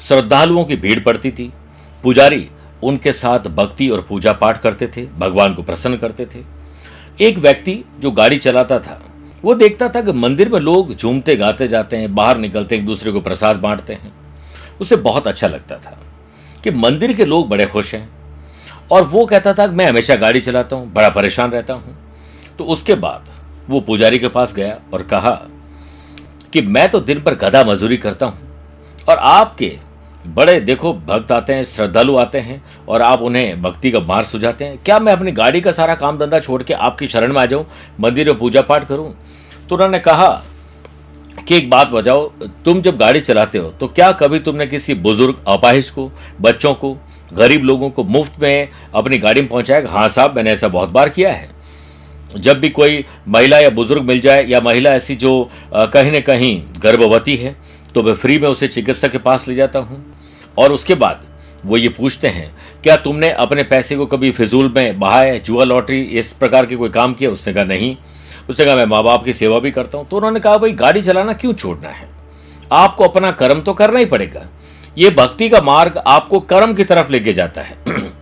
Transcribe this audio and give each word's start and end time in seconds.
श्रद्धालुओं 0.00 0.64
की 0.64 0.76
भीड़ 0.76 0.98
पड़ती 1.00 1.30
थी। 1.30 1.50
पुजारी 2.04 2.48
उनके 2.82 3.12
साथ 3.12 3.48
भक्ति 3.50 3.88
और 3.88 4.00
पूजा 4.00 4.32
पाठ 4.32 4.60
करते 4.62 4.86
थे, 4.86 5.06
भगवान 5.08 5.54
को 5.54 5.62
प्रसन्न 5.62 5.96
करते 5.96 6.26
थे। 6.26 6.44
एक 7.20 7.38
व्यक्ति 7.38 7.82
जो 8.00 8.10
गाड़ी 8.10 8.38
चलाता 8.38 8.78
था, 8.78 9.00
वो 9.44 9.54
देखता 9.54 9.88
था 9.88 10.00
कि 10.00 10.12
मंदिर 10.12 10.48
में 10.48 10.58
लोग 10.60 10.94
झूमते, 10.94 11.36
गाते 11.36 11.68
जाते 11.68 11.96
हैं, 11.96 12.14
बाहर 12.14 12.38
निकलते, 12.38 12.76
एक 12.76 12.86
दूसरे 12.86 13.12
को 13.12 13.20
प्रसाद 13.20 13.56
बांटते 13.56 13.92
हैं। 13.92 14.12
उसे 14.80 14.96
बहुत 14.98 15.26
अच्छा 15.26 15.48
लगता 15.48 15.76
था 15.76 15.98
कि 16.64 16.70
मंदिर 16.70 17.12
के 17.12 17.24
लोग 17.24 17.48
बड़े 17.48 17.66
खुश 17.66 17.94
हैं 17.94 18.08
और 18.90 19.04
वो 19.04 19.24
कहता 19.26 19.52
था 19.54 19.66
कि 19.66 19.74
मैं 19.74 19.86
हमेशा 19.86 20.16
गाड़ी 20.16 20.40
चलाता 20.40 20.76
हूँ, 20.76 20.92
बड़ा 20.92 21.08
परेशान 21.10 21.50
रहता 21.50 21.74
हूँ। 21.74 21.96
तो 22.58 22.64
उसके 22.64 22.94
बाद 22.96 23.28
वो 23.68 23.80
पुजारी 23.80 24.18
के 24.18 24.28
पास 24.28 24.54
गया 24.54 24.78
और 24.94 25.02
कहा 25.02 25.30
कि 26.52 26.62
मैं 26.62 26.88
तो 26.90 27.00
दिन 27.00 27.22
पर 27.22 27.34
गधा 27.34 27.62
मजदूरी 27.64 27.96
करता 27.96 28.26
हूँ 28.26 28.48
और 29.08 29.16
आपके 29.16 29.76
बड़े 30.26 30.58
देखो, 30.60 30.92
भक्त 30.94 31.32
आते 31.32 31.52
हैं, 31.52 31.64
श्रद्धालु 31.64 32.16
आते 32.16 32.38
हैं 32.40 32.62
और 32.88 33.02
आप 33.02 33.20
उन्हें 33.20 33.62
भक्ति 33.62 33.90
का 33.90 34.00
मार्ग 34.00 34.26
सुझाते 34.26 34.64
हैं। 34.64 34.78
क्या 34.84 34.98
मैं 34.98 35.12
अपनी 35.12 35.32
गाड़ी 35.32 35.60
का 35.60 35.72
सारा 35.72 35.94
काम 35.94 36.18
धंधा 36.18 36.38
छोड़ 36.40 36.62
के 36.62 36.74
आपकी 36.74 37.06
शरण 37.06 37.32
में 37.32 37.40
आ 37.40 37.44
जाऊँ, 37.46 37.66
मंदिर 38.00 38.28
में 38.28 38.38
पूजा 38.38 38.62
पाठ 38.62 38.86
करूँ? 38.88 39.14
तो 39.68 39.74
उन्होंने 39.74 39.98
कहा 40.00 40.28
कि 41.40 41.56
एक 41.56 41.70
बात 41.70 41.88
बजाओ, 41.88 42.26
तुम 42.64 42.82
जब 42.82 42.96
गाड़ी 42.98 43.20
चलाते 43.20 43.58
हो 43.58 43.70
तो 43.70 43.88
क्या 43.88 44.10
कभी 44.14 44.38
तुमने 44.40 44.66
किसी 44.66 44.94
बुज़ुर्ग, 44.96 45.42
अपाहिज 45.48 45.90
को, 45.90 46.10
बच्चों 46.40 46.74
को, 46.74 46.96
गरीब 47.32 47.64
लोगों 47.64 47.90
को 47.90 48.04
मुफ़्त 48.04 48.40
में 48.42 48.68
अपनी 48.94 49.18
गाड़ी 49.18 49.40
में 49.40 49.48
पहुँचाया? 49.50 49.88
हाँ 49.88 50.08
साहब, 50.08 50.36
मैंने 50.36 50.52
ऐसा 50.52 50.68
बहुत 50.68 50.88
बार 50.90 51.08
किया 51.08 51.32
है। 51.32 51.48
जब 52.32 52.60
भी 52.60 52.68
कोई 52.70 53.04
महिला 53.28 53.58
या 53.58 53.70
बुज़ुर्ग 53.70 54.02
मिल 54.04 54.20
जाए 54.20 54.44
या 54.46 54.60
महिला 54.60 54.90
ऐसी 54.94 55.14
जो 55.16 55.50
कहीं 55.74 56.12
ना 56.12 56.20
कहीं 56.22 56.62
गर्भवती 56.82 57.36
है 57.36 57.56
तो 57.94 58.02
मैं 58.02 58.14
फ्री 58.14 58.38
में 58.38 58.48
उसे 58.48 58.66
चिकित्सक 58.68 59.12
के 59.12 59.18
पास 59.18 59.46
ले 59.48 59.54
जाता 59.54 59.78
हूँ। 59.78 60.04
और 60.60 60.72
उसके 60.72 60.94
बाद 60.94 61.24
वो 61.64 61.76
ये 61.76 61.88
पूछते 61.88 62.28
हैं, 62.28 62.56
क्या 62.82 62.96
तुमने 62.96 63.30
अपने 63.30 63.62
पैसे 63.62 63.96
को 63.96 64.06
कभी 64.06 64.30
फिजूल 64.30 64.72
में 64.76 64.98
बहाए, 64.98 65.38
जुआ 65.38 65.64
लॉटरी, 65.64 66.02
इस 66.02 66.32
प्रकार 66.32 66.66
के 66.66 66.76
कोई 66.76 66.88
काम 66.88 67.14
किया? 67.14 67.30
उसने 67.30 67.52
कहा, 67.52 67.64
नहीं। 67.64 67.96
उसने 68.50 68.66
कहा, 68.66 68.76
मैं 68.76 68.86
माँ 68.86 69.02
बाप 69.02 69.24
की 69.24 69.32
सेवा 69.32 69.58
भी 69.58 69.70
करता 69.70 69.98
हूँ। 69.98 70.08
तो 70.08 70.16
उन्होंने 70.16 70.40
कहा, 70.40 70.58
भाई, 70.58 70.72
गाड़ी 70.72 71.02
चलाना 71.02 71.32
क्यों 71.32 71.52
छोड़ना 71.52 71.88
है? 71.88 72.08
आपको 72.72 73.04
अपना 73.04 73.30
कर्म 73.30 73.60
तो 73.60 73.74
करना 73.74 73.98
ही 73.98 74.04
पड़ेगा। 74.04 74.48
ये 74.98 75.10
भक्ति 75.10 75.48
का 75.48 75.60
मार्ग 75.60 75.98
आपको 76.06 76.40
कर्म 76.40 76.74
की 76.74 76.84
तरफ़ 76.84 77.10
लेके 77.10 77.32
जाता 77.32 77.60
है। 77.60 77.76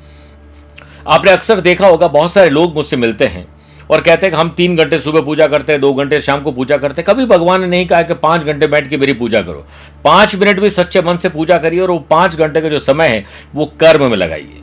आपने 1.07 1.31
अक्सर 1.31 1.61
देखा 1.61 1.87
होगा, 1.87 2.09
बहुत 2.09 2.33
सारे 2.33 2.51
लोग 2.51 2.75
मुझसे 2.75 2.97
मिलते 2.97 3.25
हैं। 3.25 3.58
और 3.91 4.01
कहते 4.01 4.27
हैं 4.27 4.35
कि 4.35 4.41
हम 4.41 4.49
तीन 4.51 4.77
घंटे 4.77 4.99
सुबह 4.99 5.21
पूजा 5.21 5.47
करते 5.47 5.73
हैं, 5.73 5.81
दो 5.81 5.93
घंटे 5.95 6.21
शाम 6.21 6.43
को 6.43 6.53
पूजा 6.53 6.77
करते 6.77 7.03
हैं। 7.03 7.07
कभी 7.07 7.27
भगवान 7.27 7.61
ने 7.61 7.67
नहीं 7.67 7.87
कहा 7.87 8.03
कि 8.03 8.15
पाँच 8.15 8.43
घंटे 8.43 8.67
बैठ 8.67 8.89
के 8.89 8.97
मेरी 8.97 9.13
पूजा 9.15 9.43
करो। 9.43 9.67
पाँच 10.05 10.35
मिनट 10.37 10.61
भी 10.61 10.71
सच्चे 10.71 11.03
मन 11.03 11.17
से 11.17 11.29
पूजा 11.29 11.59
करिए 11.59 11.81
और 11.81 11.91
वो 11.91 11.99
पाँच 12.11 12.37
घंटे 12.37 12.61
का 12.61 12.69
जो 12.69 12.79
समय 12.79 13.09
है, 13.09 13.25
वो 13.55 13.67
कर्म 13.81 14.11
में 14.11 14.17
लगाइए। 14.17 14.63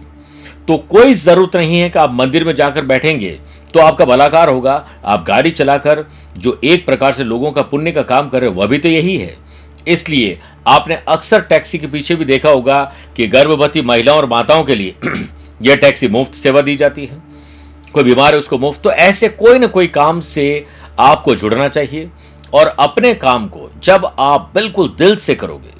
तो 0.67 0.77
कोई 0.89 1.13
ज़रूरत 1.13 1.55
नहीं 1.55 1.79
है 1.79 1.89
कि 1.89 1.99
आप 1.99 2.13
मंदिर 2.13 2.43
में 2.43 2.55
जाकर 2.55 2.85
बैठेंगे 2.85 3.39
तो 3.73 3.79
आपका 3.79 4.05
भलाकार 4.05 4.49
होगा। 4.49 4.73
आप 5.05 5.25
गाड़ी 5.27 5.51
चलाकर, 5.51 6.05
जो 6.37 6.59
एक 6.63 6.85
प्रकार 6.85 7.13
से 7.13 7.23
लोगों 7.23 7.51
का 7.51 7.61
पुण्य 7.61 7.91
का 7.91 8.01
काम 8.03 8.29
कर 8.29 8.41
रहे 8.41 8.49
हो, 8.49 8.55
वह 8.55 8.67
भी 8.67 8.77
तो 8.77 8.89
यही 8.89 9.17
है। 9.17 9.35
इसलिए 9.87 10.37
आपने 10.67 10.95
अक्सर 11.07 11.41
टैक्सी 11.41 11.77
के 11.77 11.87
पीछे 11.87 12.15
भी 12.15 12.25
देखा 12.25 12.49
होगा 12.49 12.81
कि 13.15 13.27
गर्भवती 13.27 13.81
महिलाओं 13.81 14.17
और 14.17 14.25
माताओं 14.25 14.63
के 14.63 14.75
लिए 14.75 14.95
यह 15.61 15.75
टैक्सी 15.75 16.07
मुफ़्त 16.07 16.33
सेवा 16.33 16.61
दी 16.61 16.75
जाती 16.75 17.05
है। 17.05 17.34
कोई 17.95 18.03
बीमार 18.03 18.33
है, 18.33 18.39
उसको 18.39 18.57
मुफ़्त 18.57 18.81
तो 18.81 18.91
ऐसे 18.91 19.29
कोई 19.29 19.59
ना 19.59 19.67
कोई 19.67 19.87
काम 19.89 20.21
से 20.21 20.65
आपको 20.99 21.35
जुड़ना 21.35 21.67
चाहिए। 21.69 22.09
और 22.53 22.67
अपने 22.79 23.13
काम 23.13 23.47
को 23.47 23.69
जब 23.83 24.05
आप 24.19 24.51
बिल्कुल 24.53 24.87
दिल 24.97 25.15
से 25.15 25.35
करोगे, 25.35 25.73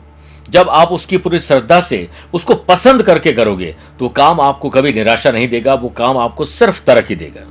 जब 0.50 0.70
आप 0.70 0.92
उसकी 0.92 1.18
पूरी 1.18 1.40
श्रद्धा 1.40 1.80
से 1.82 2.08
उसको 2.34 2.56
पसंद 2.56 3.04
करके 3.04 3.32
करोगे 3.32 3.76
तो 4.00 4.10
काम 4.10 4.42
आपको 4.42 4.70
कभी 4.70 4.94
निराशा 4.94 5.32
नहीं 5.32 5.48
देगा, 5.50 5.74
वो 5.74 5.90
काम 5.90 6.18
आपको 6.18 6.46
सिर्फ़ 6.46 6.84
तरक्की 6.84 7.16
देगा। 7.16 7.48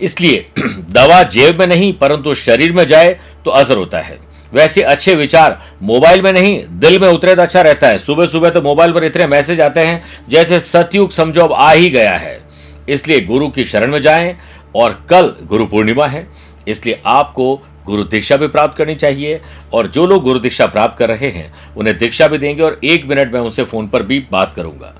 इसलिए 0.00 0.46
दवा 0.90 1.22
जेब 1.22 1.58
में 1.58 1.66
नहीं, 1.66 1.92
परंतु 1.92 2.34
शरीर 2.34 2.72
में 2.72 2.86
जाए 2.86 3.18
तो 3.44 3.50
असर 3.50 3.76
होता 3.76 4.00
है। 4.00 4.18
वैसे 4.52 4.82
अच्छे 4.82 5.14
विचार 5.14 5.58
मोबाइल 5.82 6.22
में 6.22 6.32
नहीं, 6.32 6.64
दिल 6.70 6.98
में 6.98 7.08
उतरे 7.08 7.34
तो 7.36 7.42
अच्छा 7.42 7.60
रहता 7.60 7.88
है। 7.88 7.98
सुबह 7.98 8.26
सुबह 8.26 8.50
तो 8.50 8.62
मोबाइल 8.62 8.92
पर 8.92 9.04
इतने 9.04 9.26
मैसेज 9.26 9.60
आते 9.60 9.80
हैं, 9.80 10.02
जैसे 10.28 10.60
सतयुग 10.60 11.10
समझो 11.10 11.40
अब 11.40 11.52
आ 11.52 11.70
ही 11.72 11.90
गया 11.90 12.16
है। 12.16 12.45
इसलिए 12.88 13.20
गुरु 13.20 13.48
की 13.48 13.64
शरण 13.64 13.92
में 13.92 14.00
जाएँ 14.00 14.36
और 14.76 14.92
कल 15.10 15.32
गुरु 15.42 15.66
पूर्णिमा 15.66 16.06
है, 16.06 16.26
इसलिए 16.68 17.00
आपको 17.06 17.54
गुरु 17.86 18.04
दीक्षा 18.04 18.36
भी 18.36 18.46
प्राप्त 18.48 18.76
करनी 18.78 18.94
चाहिए 18.94 19.40
और 19.72 19.86
जो 19.86 20.06
लोग 20.06 20.22
गुरु 20.22 20.38
दीक्षा 20.38 20.66
प्राप्त 20.66 20.98
कर 20.98 21.08
रहे 21.08 21.30
हैं, 21.30 21.52
उन्हें 21.76 21.96
दीक्षा 21.98 22.26
भी 22.28 22.38
देंगे 22.38 22.62
और 22.62 22.80
एक 22.84 23.04
मिनट 23.06 23.32
में 23.32 23.40
उनसे 23.40 23.64
फ़ोन 23.64 23.88
पर 23.88 24.02
भी 24.02 24.18
बात 24.32 24.54
करूँगा। 24.54 24.94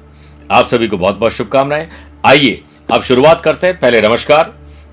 आप 0.50 0.66
सभी 0.66 0.88
को 0.88 0.98
बहुत 0.98 1.18
बहुत 1.18 1.32
शुभकामनाएँ। 1.32 1.88
आइए, 2.26 2.62
अब 2.88 3.02
शुरुआत 3.02 3.40
करते 3.40 3.66
हैं। 3.66 3.78
पहले 3.80 4.00
नमस्कार। 4.00 4.44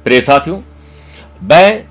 प्रिय 0.06 0.22
साथियों, 0.22 0.60
मैं 1.44 1.84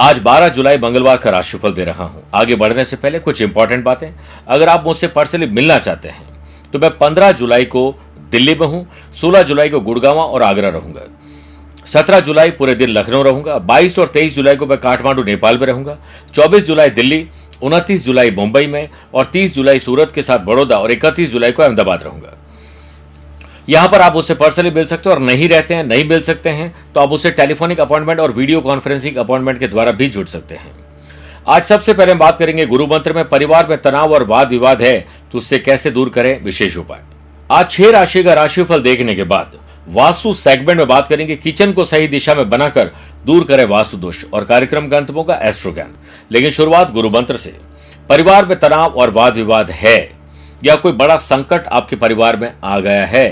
आज 0.00 0.18
12 0.18 0.48
जुलाई 0.48 0.78
मंगलवार 0.78 1.16
का 1.16 1.30
राशिफल 1.30 1.72
दे 1.72 1.84
रहा 1.84 2.04
हूँ। 2.04 2.22
आगे 2.34 2.54
बढ़ने 2.56 2.84
से 2.84 2.96
पहले 2.96 3.18
कुछ 3.18 3.42
इंपॉर्टेंट 3.42 3.84
बातें। 3.84 4.08
अगर 4.48 4.68
आप 4.68 4.84
मुझसे 4.86 5.08
पर्सनली 5.08 5.46
मिलना 5.48 5.78
चाहते 5.78 6.08
हैं 6.08 6.32
तो 6.72 6.78
मैं 6.78 6.90
15 6.98 7.32
जुलाई 7.32 7.64
को 7.66 7.94
दिल्ली 8.34 8.54
में 8.54 8.66
हूँ 8.66 8.86
16 9.14 9.42
जुलाई 9.44 9.68
को 9.68 9.80
गुड़गावा 9.82 10.24
और 10.24 10.42
आगरा 10.42 10.68
रहूँगा। 10.70 11.06
17 11.88 12.20
जुलाई 12.20 12.50
पूरे 12.52 12.74
दिन 12.74 12.90
लखनऊ 12.90 13.22
रहूँगा 13.22 13.58
22 13.66 13.98
और 13.98 14.12
23 14.14 14.34
जुलाई 14.34 14.56
को 14.56 14.66
मैं 14.66 14.78
काठमांडू, 14.80 15.22
नेपाल 15.24 15.58
में 15.58 15.66
रहूँगा 15.66 15.96
24 16.34 16.66
जुलाई 16.66 16.90
दिल्ली, 16.92 17.26
उनतीस 17.62 18.04
जुलाई 18.04 18.30
मुंबई 18.32 18.66
में 18.66 18.88
और 19.14 19.26
30 19.26 19.54
जुलाई 19.54 19.78
सूरत 19.80 20.12
के 20.14 20.22
साथ 20.22 20.38
बड़ौदा 20.46 20.78
और 20.78 20.92
31 20.92 21.30
जुलाई 21.30 21.52
को 21.52 21.62
अहमदाबाद 21.62 22.02
रहूँगा। 22.02 22.36
यहाँ 23.68 23.88
पर 23.88 24.00
आप 24.00 24.16
उससे 24.16 24.34
पर्सनली 24.34 24.70
मिल 24.70 24.86
सकते 24.86 25.08
हो 25.08 25.14
और 25.14 25.20
नहीं 25.22 25.48
रहते 25.48 25.74
हैं, 25.74 25.84
नहीं 25.84 26.08
मिल 26.08 26.20
सकते 26.22 26.50
हैं 26.50 26.74
तो 26.94 27.00
आप 27.00 27.12
उससे 27.12 27.30
टेलीफोनिक 27.32 27.80
अपॉइंटमेंट 27.80 28.20
और 28.20 28.32
वीडियो 28.32 28.60
कॉन्फ्रेंसिंग 28.60 29.16
अपॉइंटमेंट 29.18 29.58
के 29.58 29.68
द्वारा 29.68 29.92
भी 29.92 30.08
जुड़ 30.08 30.26
सकते 30.28 30.54
हैं। 30.54 30.74
आज 31.48 31.64
सबसे 31.64 31.92
पहले 31.94 32.12
हम 32.12 32.18
बात 32.18 32.38
करेंगे 32.38 32.66
गुरु 32.66 32.86
मंत्र 32.86 33.12
में, 33.12 33.28
परिवार 33.28 33.66
में 33.68 33.80
तनाव 33.82 34.12
और 34.14 34.26
वाद 34.26 34.50
विवाद 34.50 34.82
है 34.82 34.98
तो 35.32 35.38
उससे 35.38 35.58
कैसे 35.60 35.90
दूर 35.90 36.08
करें, 36.10 36.44
विशेष 36.44 36.76
उपाय। 36.76 37.02
आज 37.54 37.68
छह 37.70 37.90
राशि 37.90 38.22
का 38.24 38.32
राशिफल 38.34 38.80
देखने 38.82 39.14
के 39.14 39.24
बाद 39.24 39.52
वास्तु 39.88 40.32
सेगमेंट 40.34 40.78
में 40.78 40.86
बात 40.88 41.08
करेंगे। 41.08 41.34
किचन 41.36 41.72
को 41.72 41.84
सही 41.84 42.06
दिशा 42.08 42.34
में 42.34 42.48
बनाकर 42.50 42.90
दूर 43.26 43.44
करें 43.44 43.64
वास्तु 43.64 43.96
दोष 43.96 44.24
और 44.34 44.44
कार्यक्रम 44.44 44.88
का 44.88 44.96
अंत 44.96 45.10
होगा 45.10 45.34
एस्ट्रो 45.42 45.72
ज्ञान 45.72 45.94
लेकिन 46.32 46.50
शुरुआत 46.50 46.90
गुरु 46.92 47.10
मंत्र 47.10 47.36
से। 47.36 47.54
परिवार 48.08 48.46
में 48.46 48.58
तनाव 48.60 48.94
और 48.94 49.10
वाद 49.10 49.36
विवाद 49.36 49.70
है 49.72 49.98
या 50.64 50.76
कोई 50.76 50.92
बड़ा 50.94 51.16
संकट 51.18 51.66
आपके 51.68 51.96
परिवार 51.96 52.36
में 52.36 52.52
आ 52.64 52.78
गया 52.78 53.04
है 53.06 53.28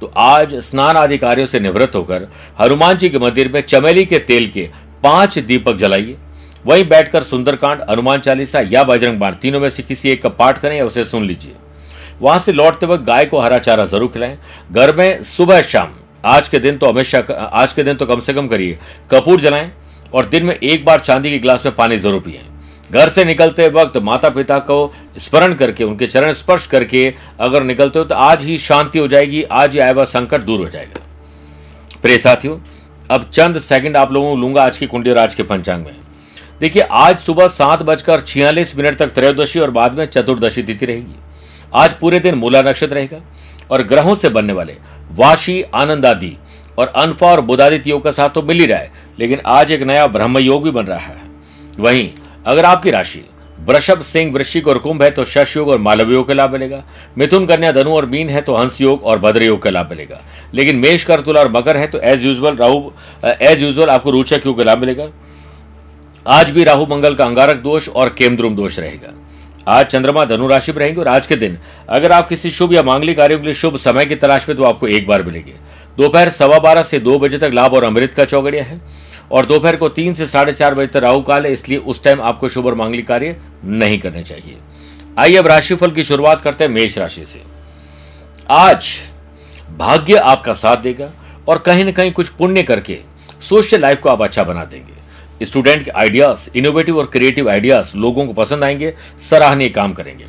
तो 0.00 0.12
आज 0.18 0.54
स्नान 0.64 0.96
आदि 0.96 1.18
कार्यों 1.18 1.46
से 1.46 1.60
निवृत्त 1.60 1.96
होकर 1.96 2.28
हनुमान 2.60 2.96
जी 2.96 3.10
के 3.10 3.18
मंदिर 3.18 3.52
में 3.52 3.60
चमेली 3.62 4.04
के 4.04 4.18
तेल 4.20 4.50
के 4.50 4.68
पाँच 5.02 5.38
दीपक 5.40 5.76
जलाइए। 5.76 6.16
वहीं 6.66 6.88
बैठकर 6.88 7.22
सुंदरकांड, 7.22 7.80
हनुमान 7.90 8.20
चालीसा 8.20 8.60
या 8.68 8.84
बजरंग 8.84 9.18
बाण, 9.18 9.32
तीनों 9.32 9.60
में 9.60 9.68
से 9.70 9.82
किसी 9.82 10.10
एक 10.10 10.22
का 10.22 10.28
पाठ 10.30 10.58
करें 10.58 10.76
या 10.76 10.84
उसे 10.84 11.04
सुन 11.06 11.26
लीजिए। 11.26 11.54
वहाँ 12.22 12.38
से 12.38 12.52
लौटते 12.52 12.86
वक्त 12.86 13.04
गाय 13.04 13.26
को 13.26 13.40
हरा 13.40 13.58
चारा 13.60 13.84
ज़रूर 13.86 14.08
खिलाएँ। 14.08 14.38
घर 14.70 14.94
में 14.96 15.22
सुबह 15.24 15.62
शाम, 15.64 15.92
आज 16.24 16.48
के 16.48 16.58
दिन 16.58 16.76
तो 16.78 16.88
हमेशा 16.88 17.18
आज 17.42 17.72
के 17.72 17.82
दिन 17.82 17.96
तो 17.96 18.06
कम 18.06 18.20
से 18.20 18.34
कम 18.34 18.48
करिए, 18.48 18.78
कपूर 19.10 19.40
जलाएँ 19.40 19.70
और 20.14 20.26
दिन 20.26 20.44
में 20.44 20.54
एक 20.54 20.84
बार 20.84 21.00
चांदी 21.00 21.30
के 21.30 21.38
गिलास 21.38 21.66
में 21.66 21.74
पानी 21.76 21.96
ज़रूर 21.96 22.20
पिए। 22.20 22.40
घर 22.90 23.08
से 23.08 23.24
निकलते 23.24 23.68
वक्त 23.70 23.96
माता 23.98 24.28
पिता 24.30 24.58
को 24.60 24.92
स्मरण 25.18 25.54
करके, 25.54 25.84
उनके 25.84 26.06
चरण 26.06 26.32
स्पर्श 26.34 26.66
करके 26.66 27.12
अगर 27.40 27.62
निकलते 27.62 27.98
हो 27.98 28.04
तो 28.04 28.14
आज 28.14 28.44
ही 28.44 28.58
शांति 28.60 28.98
हो 28.98 29.08
जाएगी, 29.08 29.42
आज 29.42 29.72
ही 29.72 29.78
आया 29.78 29.92
हुआ 29.92 30.04
संकट 30.06 30.40
दूर 30.42 30.60
हो 30.60 30.68
जाएगा। 30.68 31.00
प्रिय 32.02 32.18
साथियों, 32.18 32.58
अब 33.10 33.28
चंद 33.30 33.58
सेकंड 33.60 33.96
आप 33.96 34.12
लोगों 34.12 34.30
को 34.30 34.36
लूँगा 34.36 34.64
आज 34.64 34.76
की 34.76 34.86
कुंडी 34.86 35.10
और 35.10 35.18
आज 35.18 35.34
के 35.34 35.42
पंचांग 35.42 35.84
में। 35.84 35.94
देखिए, 36.60 36.82
आज 36.82 37.18
सुबह 37.18 37.48
सात 37.48 37.82
बजकर 37.82 38.20
छियालीस 38.22 38.76
मिनट 38.76 38.98
तक 38.98 39.12
त्रयोदशी 39.14 39.60
और 39.60 39.70
बाद 39.72 39.98
में 39.98 40.04
चतुर्दशी 40.06 40.62
तिथि 40.62 40.86
रहेगी। 40.86 41.14
आज 41.74 41.92
पूरे 41.94 42.20
दिन 42.20 42.34
मूला 42.34 42.62
नक्षत्र 42.62 42.94
रहेगा 42.94 43.20
और 43.70 43.82
ग्रहों 43.82 44.14
से 44.14 44.28
बनने 44.28 44.52
वाले 44.52 44.76
वाशी 45.12 45.62
आनंद 45.74 46.06
आदि 46.06 46.36
और 46.78 46.86
अनफा 46.88 47.26
और 47.26 47.40
बुधादित्य 47.40 47.90
योग 47.90 48.02
का 48.04 48.10
साथ 48.12 48.30
तो 48.30 48.42
मिल 48.42 48.60
ही 48.60 48.66
रहा 48.66 48.78
है, 48.78 48.90
लेकिन 49.18 49.40
आज 49.46 49.72
एक 49.72 49.82
नया 49.82 50.06
ब्रह्म 50.08 50.38
योग 50.38 50.64
भी 50.64 50.70
बन 50.70 50.84
रहा 50.84 50.98
है। 50.98 51.30
वहीं, 51.78 52.08
अगर 52.46 52.64
आपकी 52.64 52.90
राशि 52.90 53.24
वृषभ, 53.60 54.00
सिंह, 54.02 54.32
वृश्चिक 54.32 54.68
और 54.68 54.78
कुंभ 54.78 55.02
है 55.02 55.10
तो 55.10 55.24
शश 55.24 55.56
योग 55.56 55.68
और 55.68 55.78
मालव 55.78 56.10
योग 56.12 56.26
का 56.28 56.34
लाभ 56.34 56.52
मिलेगा। 56.52 56.82
मिथुन, 57.18 57.46
कन्या, 57.46 57.72
धनु 57.72 57.90
और 57.90 58.06
मीन 58.06 58.30
है 58.30 58.40
तो 58.42 58.54
हंस 58.54 58.80
योग 58.80 59.02
और 59.02 59.18
भद्र 59.18 59.42
योग 59.42 59.60
का 59.62 59.70
लाभ 59.70 59.90
मिलेगा। 59.90 60.20
लेकिन 60.54 60.76
मेष 60.76 61.04
कर 61.04 61.20
तुला 61.20 61.40
और 61.40 61.50
मकर 61.52 61.76
है 61.76 61.86
तो 61.86 62.00
as 62.00 62.24
usual 62.24 62.56
Rahu 62.56 62.90
as 63.24 63.62
usual 63.62 63.90
आपको 63.90 64.10
रोचक 64.10 64.46
योग 64.46 64.58
का 64.58 64.64
लाभ 64.64 64.78
मिलेगा। 64.78 65.08
आज 66.26 66.50
भी 66.50 66.64
राहु, 66.64 66.86
मंगल 66.86 67.14
का 67.14 67.24
अंगारक 67.24 67.56
दोष 67.58 67.88
और 67.88 68.14
केमद्रुम 68.18 68.56
दोष 68.56 68.78
रहेगा। 68.78 69.12
आज 69.68 69.86
चंद्रमा 69.86 70.24
धनु 70.24 70.46
राशि 70.48 70.72
में 70.72 70.78
रहेंगे 70.78 71.00
और 71.00 71.08
आज 71.08 71.26
के 71.26 71.36
दिन 71.36 71.58
अगर 71.88 72.12
आप 72.12 72.28
किसी 72.28 72.50
शुभ 72.50 72.72
या 72.74 72.82
मांगलिक 72.82 73.16
कार्यों 73.16 73.38
के 73.38 73.44
लिए 73.44 73.54
शुभ 73.54 73.76
समय 73.76 74.06
की 74.06 74.14
तलाश 74.16 74.48
में 74.48 74.56
तो 74.56 74.64
आपको 74.64 74.86
एक 74.88 75.06
बार 75.06 75.22
मिलेंगे। 75.22 75.54
दोपहर 75.98 76.28
सवा 76.30 76.58
बारह 76.58 76.82
से 76.82 76.98
दो 77.00 77.18
बजे 77.18 77.38
तक 77.38 77.50
लाभ 77.54 77.74
और 77.74 77.84
अमृत 77.84 78.14
का 78.14 78.24
चौगड़िया 78.24 78.64
है 78.64 78.80
और 79.30 79.46
दोपहर 79.46 79.76
को 79.76 79.88
तीन 79.90 80.14
से 80.14 80.26
साढ़े 80.26 80.52
चार 80.52 80.74
बजे 80.74 80.86
तक 80.86 80.96
राहु 80.96 81.20
काल 81.22 81.46
है, 81.46 81.52
इसलिए 81.52 81.78
उस 81.78 82.02
टाइम 82.04 82.20
आपको 82.20 82.48
शुभ 82.48 82.66
और 82.66 82.74
मांगलिक 82.74 83.06
कार्य 83.06 83.36
नहीं 83.64 83.98
करने 83.98 84.22
चाहिए। 84.22 84.56
आइए 85.18 85.36
अब 85.36 85.46
राशिफल 85.46 85.90
की 85.90 86.04
शुरुआत 86.04 86.40
करते 86.42 86.64
हैं 86.64 86.70
मेष 86.70 86.98
राशि 86.98 87.24
से। 87.24 87.42
आज 88.50 88.88
भाग्य 89.78 90.16
आपका 90.16 90.52
साथ 90.54 90.76
देगा 90.78 91.10
और 91.48 91.58
कहीं 91.58 91.84
ना 91.84 91.92
कहीं 91.92 92.12
कुछ 92.12 92.28
पुण्य 92.30 92.62
करके 92.62 92.98
सोशल 93.42 93.80
लाइफ 93.80 94.00
को 94.00 94.08
आप 94.08 94.22
अच्छा 94.22 94.44
बना 94.44 94.64
देंगे। 94.64 94.91
स्टूडेंट 95.44 95.84
के 95.84 95.90
आइडियाज़ 95.90 96.48
इनोवेटिव 96.56 96.98
और 96.98 97.06
क्रिएटिव 97.06 97.48
आइडियाज़ 97.50 97.96
लोगों 97.96 98.26
को 98.26 98.32
पसंद 98.32 98.64
आएँगे, 98.64 98.94
सराहनीय 99.30 99.68
काम 99.68 99.92
करेंगे। 99.92 100.24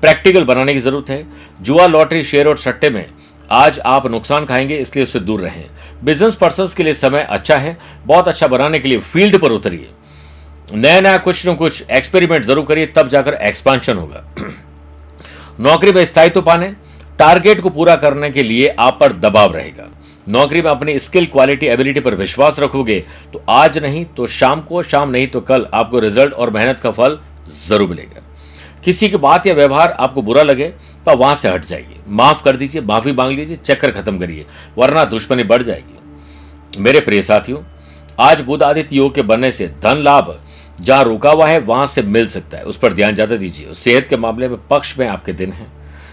प्रैक्टिकल 0.00 0.44
बनाने 0.44 0.72
की 0.72 0.78
ज़रूरत 0.78 1.10
है। 1.10 1.26
जुआ 1.62 1.86
लॉटरी 1.86 2.22
शेयर 2.22 2.48
और 2.48 2.56
सट्टे 2.56 2.90
में 2.90 3.06
आज 3.50 3.78
आप 3.78 4.06
नुकसान 4.06 4.44
खाएँगे, 4.44 4.76
इसलिए 4.76 5.02
उससे 5.02 5.20
दूर 5.20 5.40
रहें। 5.40 5.64
बिज़नेस 6.04 6.36
पर्सन 6.36 6.68
के 6.76 6.82
लिए 6.82 6.94
समय 6.94 7.26
अच्छा 7.30 7.56
है, 7.56 7.76
बहुत 8.06 8.28
अच्छा 8.28 8.46
बनाने 8.46 8.78
के 8.78 8.88
लिए 8.88 8.98
फ़ील्ड 8.98 9.38
पर 9.38 9.52
उतरिए। 9.52 9.90
नया 10.74 11.00
नया 11.00 11.18
कुछ 11.18 11.46
न 11.48 11.54
कुछ 11.54 11.84
एक्सपेरिमेंट 11.90 12.44
ज़रूर 12.44 12.64
करिए, 12.64 12.86
तब 12.86 13.08
जाकर 13.08 13.34
एक्सपांशन 13.34 13.96
होगा। 13.96 14.24
नौकरी 15.60 15.92
में 15.92 16.04
स्थायित्व 16.04 16.42
पाने 16.42 16.74
टारगेट 17.18 17.60
को 17.60 17.70
पूरा 17.70 17.96
करने 17.96 18.30
के 18.30 18.42
लिए 18.42 18.68
आप 18.78 18.96
पर 19.00 19.12
दबाव 19.12 19.54
रहेगा। 19.54 19.88
नौकरी 20.26 20.62
में 20.62 20.70
अपनी 20.70 20.98
स्किल, 20.98 21.26
क्वालिटी, 21.26 21.66
एबिलिटी 21.66 22.00
पर 22.00 22.14
विश्वास 22.14 22.60
रखोगे 22.60 22.98
तो 23.32 23.42
आज 23.50 23.78
नहीं 23.78 24.04
तो 24.06 24.26
शाम 24.28 24.60
को, 24.60 24.82
शाम 24.82 25.10
नहीं 25.10 25.26
तो 25.26 25.40
कल 25.42 25.66
आपको 25.74 25.98
रिज़ल्ट 26.00 26.32
और 26.34 26.50
मेहनत 26.50 26.80
का 26.80 26.90
फल 26.92 27.18
ज़रूर 27.58 27.88
मिलेगा। 27.88 28.22
किसी 28.84 29.08
की 29.08 29.16
बात 29.18 29.46
या 29.46 29.54
व्यवहार 29.54 29.90
आपको 29.92 30.22
बुरा 30.22 30.42
लगे 30.42 30.68
तो 31.06 31.16
वहाँ 31.16 31.34
से 31.34 31.48
हट 31.48 31.64
जाइए। 31.64 32.00
माफ़ 32.08 32.42
कर 32.44 32.56
दीजिए, 32.56 32.80
माफ़ी 32.82 33.12
मांग 33.12 33.32
लीजिए, 33.32 33.56
चक्कर 33.56 33.90
खत्म 33.92 34.18
करिए, 34.18 34.46
वरना 34.78 35.04
दुश्मनी 35.06 35.42
बढ़ 35.44 35.62
जाएगी। 35.62 36.80
मेरे 36.80 37.00
प्रिय 37.00 37.22
साथियों, 37.22 37.62
आज 38.20 38.40
बुध 38.40 38.62
आदित्य 38.62 38.96
योग 38.96 39.14
के 39.14 39.22
बनने 39.22 39.50
से 39.50 39.68
धन 39.82 39.96
लाभ 39.98 40.34
जहाँ 40.76 41.04
रुका 41.04 41.30
हुआ 41.30 41.46
है, 41.46 41.58
वहाँ 41.60 41.86
से 41.86 42.02
मिल 42.04 42.26
सकता 42.28 42.58
है। 42.58 42.64
उस 42.64 42.76
पर 42.78 42.92
ध्यान 42.92 43.14
ज़्यादा 43.14 43.36
दीजिए। 43.36 43.74
सेहत 43.74 44.08
के 44.08 44.16
मामले 44.16 44.48
में 44.48 44.56
पक्ष 44.68 44.98
में 44.98 45.06
आपके 45.08 45.32
दिन 45.34 45.52
है। 45.52 45.66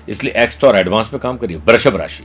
इसलिए 0.09 0.33
एक्स्ट्रा 0.33 0.69
और 0.69 0.77
एडवांस 0.77 1.09
में 1.13 1.19
काम 1.21 1.37
करिए। 1.37 1.57
वृषभ 1.57 1.95
राशि। 1.95 2.23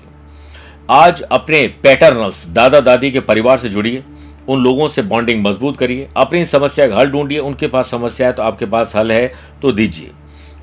आज 0.91 1.21
अपने 1.23 1.67
पैटर्नल्स 1.83 2.47
दादा 2.49 2.81
दादी 2.81 3.11
के 3.11 3.21
परिवार 3.21 3.59
से 3.59 3.69
जुड़िए, 3.69 4.03
उन 4.49 4.63
लोगों 4.65 4.87
से 4.89 5.03
बॉन्डिंग 5.03 5.43
मज़बूत 5.47 5.77
करिए, 5.77 6.09
अपनी 6.17 6.45
समस्या 6.45 6.87
का 6.89 6.97
हल 6.97 7.11
ढूंढिए, 7.11 7.39
उनके 7.39 7.67
पास 7.67 7.91
समस्या 7.91 8.27
है 8.27 8.33
तो 8.33 8.43
आपके 8.43 8.67
पास 8.67 8.95
हल 8.97 9.13
है 9.13 9.33
तो 9.63 9.73
दीजिए। 9.73 10.11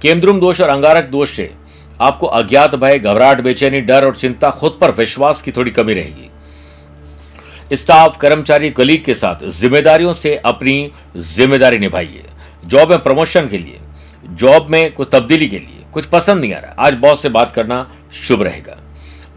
केमद्रुम 0.01 0.39
दोष 0.39 0.61
और 0.61 0.69
अंगारक 0.69 1.05
दोष 1.05 1.31
से 1.31 1.51
आपको 2.01 2.27
अज्ञात 2.27 2.75
भय, 2.75 2.99
घबराहट, 2.99 3.41
बेचैनी, 3.41 3.81
डर 3.81 4.05
और 4.05 4.15
चिंता 4.15 4.49
खुद 4.51 4.77
पर 4.81 4.91
विश्वास 4.91 5.41
की 5.41 5.51
थोड़ी 5.51 5.71
कमी 5.71 5.93
रहेगी। 5.93 7.75
स्टाफ, 7.75 8.17
कर्मचारी, 8.17 8.69
कलीग 8.71 9.03
के 9.05 9.15
साथ 9.15 9.43
जिम्मेदारियों 9.51 10.13
से 10.13 10.35
अपनी 10.37 10.91
ज़िम्मेदारी 11.17 11.79
निभाइए। 11.79 12.23
जॉब 12.65 12.89
में 12.89 12.99
प्रमोशन 12.99 13.47
के 13.47 13.57
लिए, 13.57 13.79
जॉब 14.25 14.67
में 14.69 14.93
कोई 14.93 15.05
तब्दीली 15.11 15.47
के 15.47 15.59
लिए, 15.59 15.85
कुछ 15.93 16.05
पसंद 16.05 16.41
नहीं 16.41 16.53
आ 16.53 16.59
रहा। 16.59 16.75
आज 16.77 16.93
बॉस 16.95 17.21
से 17.21 17.29
बात 17.29 17.51
करना 17.51 17.87
शुभ 18.21 18.43
रहेगा। 18.43 18.77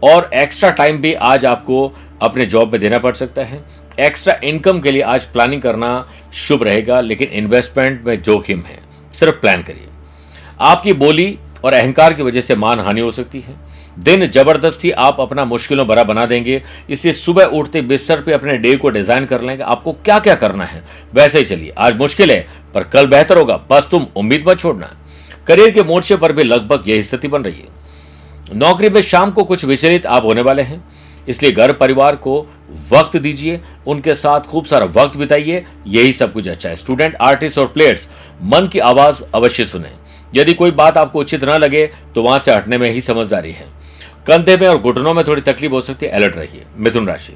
और 0.03 0.29
एक्स्ट्रा 0.33 0.69
टाइम 0.69 0.97
भी 0.97 1.13
आज 1.13 1.45
आपको 1.45 1.93
अपने 2.21 2.45
जॉब 2.45 2.71
में 2.71 2.79
देना 2.81 2.97
पड़ 2.99 3.13
सकता 3.15 3.43
है। 3.43 3.63
एक्स्ट्रा 3.99 4.39
इनकम 4.43 4.79
के 4.79 4.91
लिए 4.91 5.01
आज 5.01 5.25
प्लानिंग 5.25 5.61
करना 5.61 6.07
शुभ 6.33 6.63
रहेगा, 6.63 6.99
लेकिन 7.01 7.29
इन्वेस्टमेंट 7.29 8.05
में 8.05 8.21
जोखिम 8.21 8.61
है। 8.61 8.79
सिर्फ़ 9.13 9.35
प्लान 9.35 9.63
करिए। 9.63 9.87
आपकी 10.61 10.93
बोली 10.93 11.37
और 11.63 11.73
अहंकार 11.73 12.13
की 12.13 12.23
वजह 12.23 12.41
से 12.41 12.55
मान 12.55 12.79
हानि 12.79 13.01
हो 13.01 13.11
सकती 13.11 13.41
है। 13.41 13.55
दिन 13.99 14.25
ज़बरदस्ती 14.27 14.91
आप 14.91 15.19
अपना 15.19 15.45
मुश्किलों 15.45 15.87
भरा 15.87 16.03
बना 16.03 16.25
देंगे। 16.25 16.61
इसलिए 16.89 17.13
सुबह 17.13 17.43
उठते 17.43 17.81
बिस्तर 17.81 18.21
पे 18.21 18.33
अपने 18.33 18.57
डे 18.57 18.75
को 18.75 18.89
डिज़ाइन 18.89 19.25
कर 19.25 19.41
लेंगे। 19.41 19.63
आपको 19.63 19.93
क्या 19.95 20.19
क्या 20.19 20.35
करना 20.35 20.65
है? 20.65 20.83
वैसे 21.13 21.39
ही 21.39 21.45
चलिए। 21.45 21.73
आज 21.77 21.97
मुश्किल 21.97 22.31
है, 22.31 22.47
पर 22.73 22.83
कल 22.83 23.07
बेहतर 23.07 23.37
होगा। 23.37 23.57
बस 23.71 23.87
तुम 23.91 24.05
उम्मीद 24.15 24.43
मत 24.47 24.59
छोड़ना। 24.59 24.91
करियर 25.47 25.71
के 25.71 25.83
मोर्चे 25.83 26.15
पर 26.15 26.31
भी 26.31 26.43
लगभग 26.43 26.83
यही 26.87 27.01
स्थिति 27.01 27.27
बन 27.27 27.43
रही 27.43 27.59
है। 27.59 27.85
नौकरी 28.53 28.89
में 28.89 29.01
शाम 29.01 29.31
को 29.31 29.43
कुछ 29.43 29.65
विचलित 29.65 30.05
आप 30.05 30.23
होने 30.23 30.41
वाले 30.41 30.61
हैं। 30.61 30.83
इसलिए 31.27 31.51
घर 31.51 31.73
परिवार 31.73 32.15
को 32.15 32.45
वक्त 32.91 33.17
दीजिए, 33.17 33.61
उनके 33.87 34.13
साथ 34.15 34.41
खूब 34.41 34.65
सारा 34.65 34.85
वक्त 34.85 35.17
बिताइए। 35.17 35.65
यही 35.87 36.13
सब 36.13 36.33
कुछ 36.33 36.47
अच्छा 36.47 36.69
है। 36.69 36.75
स्टूडेंट, 36.75 37.15
आर्टिस्ट 37.15 37.57
और 37.57 37.67
प्लेयर्स, 37.67 38.07
मन 38.43 38.67
की 38.67 38.79
आवाज़ 38.79 39.23
अवश्य 39.35 39.65
सुने। 39.65 39.91
यदि 40.35 40.53
कोई 40.53 40.71
बात 40.71 40.97
आपको 40.97 41.19
उचित 41.19 41.43
न 41.43 41.49
लगे 41.49 41.85
तो 42.15 42.21
वहाँ 42.21 42.39
से 42.39 42.53
हटने 42.53 42.77
में 42.77 42.91
ही 42.91 43.01
समझदारी 43.01 43.51
है। 43.51 43.65
कंधे 44.27 44.57
में 44.57 44.67
और 44.67 44.77
घुटनों 44.77 45.13
में 45.13 45.23
थोड़ी 45.27 45.41
तकलीफ़ 45.41 45.71
हो 45.71 45.81
सकती 45.81 46.05
है। 46.05 46.11
अलर्ट 46.11 46.35
रहिए। 46.35 46.65
मिथुन 46.77 47.07
राशि। 47.07 47.33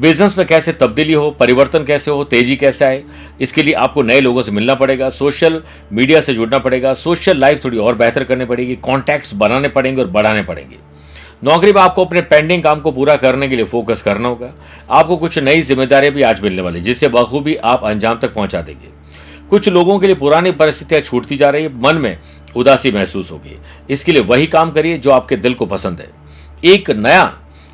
बिज़नेस 0.00 0.36
में 0.38 0.46
कैसे 0.46 0.72
तब्दीली 0.72 1.12
हो, 1.12 1.30
परिवर्तन 1.30 1.84
कैसे 1.84 2.10
हो, 2.10 2.22
तेज़ी 2.24 2.54
कैसे 2.56 2.84
आए, 2.84 3.02
इसके 3.40 3.62
लिए 3.62 3.74
आपको 3.74 4.02
नए 4.02 4.20
लोगों 4.20 4.42
से 4.42 4.52
मिलना 4.52 4.74
पड़ेगा, 4.74 5.08
सोशल 5.10 5.60
मीडिया 5.92 6.20
से 6.20 6.34
जुड़ना 6.34 6.58
पड़ेगा, 6.58 6.92
सोशल 6.94 7.36
लाइफ 7.36 7.64
थोड़ी 7.64 7.78
और 7.78 7.94
बेहतर 7.94 8.24
करनी 8.24 8.44
पड़ेगी 8.44 8.76
कॉन्टैक्ट्स 8.76 9.34
बनाने 9.34 9.68
पड़ेंगे 9.68 10.00
और 10.02 10.08
बढ़ाने 10.08 10.42
पड़ेंगे। 10.42 10.76
नौकरी 11.44 11.72
में 11.72 11.80
आपको 11.82 12.04
अपने 12.04 12.20
पेंडिंग 12.20 12.62
काम 12.62 12.80
को 12.80 12.92
पूरा 12.92 13.16
करने 13.16 13.48
के 13.48 13.56
लिए 13.56 13.64
फोकस 13.64 14.02
करना 14.02 14.28
होगा। 14.28 14.52
आपको 14.90 15.16
कुछ 15.16 15.38
नई 15.38 15.62
जिम्मेदारियाँ 15.62 16.14
भी 16.14 16.22
आज 16.22 16.40
मिलने 16.40 16.62
वाली 16.62 16.80
जिससे 16.80 17.08
बखूबी 17.08 17.54
आप 17.56 17.84
अंजाम 17.84 18.18
तक 18.18 18.34
पहुँचा 18.34 18.62
देंगे। 18.62 18.88
कुछ 19.50 19.68
लोगों 19.68 19.98
के 19.98 20.06
लिए 20.06 20.16
पुरानी 20.16 20.52
परिस्थितियाँ 20.52 21.00
छूटती 21.02 21.36
जा 21.36 21.50
रही 21.50 21.62
है, 21.62 21.72
मन 21.82 21.96
में 21.96 22.18
उदासी 22.56 22.90
महसूस 22.92 23.30
होगी। 23.32 23.56
इसके 23.90 24.12
लिए 24.12 24.22
वही 24.22 24.46
काम 24.46 24.70
करिए 24.70 24.98
जो 24.98 25.10
आपके 25.10 25.36
दिल 25.36 25.54
को 25.54 25.66
पसंद 25.66 26.00
है। 26.00 26.10
एक 26.64 26.90
नया 26.90 27.24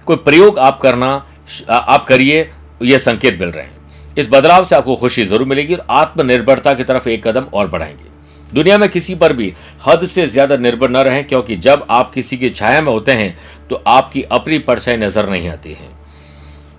कोई 0.06 0.16
प्रयोग 0.16 0.58
आप 0.58 0.78
करना 0.80 1.24
आप 1.70 2.04
करिए 2.04 2.48
यह 2.82 2.98
संकेत 2.98 3.38
मिल 3.40 3.48
रहे 3.48 3.64
हैं। 3.64 4.14
इस 4.16 4.28
बदलाव 4.28 4.64
से 4.64 4.76
आपको 4.76 4.96
खुशी 4.96 5.24
ज़रूर 5.24 5.46
मिलेगी 5.46 5.74
और 5.74 5.86
आत्मनिर्भरता 5.92 6.74
की 6.74 6.84
तरफ़ 6.84 7.08
एक 7.08 7.26
कदम 7.26 7.46
और 7.52 7.68
बढ़ाएँगे। 7.68 8.04
दुनिया 8.50 8.78
में 8.78 8.88
किसी 8.88 9.14
पर 9.14 9.32
भी 9.32 9.52
हद 9.86 10.04
से 10.06 10.26
ज़्यादा 10.26 10.56
निर्भर 10.58 10.90
न 10.90 10.96
रहें, 10.98 11.26
क्योंकि 11.26 11.56
जब 11.58 11.86
आप 11.90 12.10
किसी 12.10 12.38
की 12.38 12.50
छाया 12.50 12.80
में 12.82 12.92
होते 12.92 13.12
हैं 13.12 13.36
तो 13.70 13.82
आपकी 13.88 14.22
अपनी 14.24 14.58
परछाई 14.60 14.96
नज़र 14.96 15.28
नहीं 15.30 15.48
आती 15.48 15.72
है। 15.72 15.88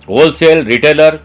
Wholesale, 0.08 0.64
retailer 0.64 1.20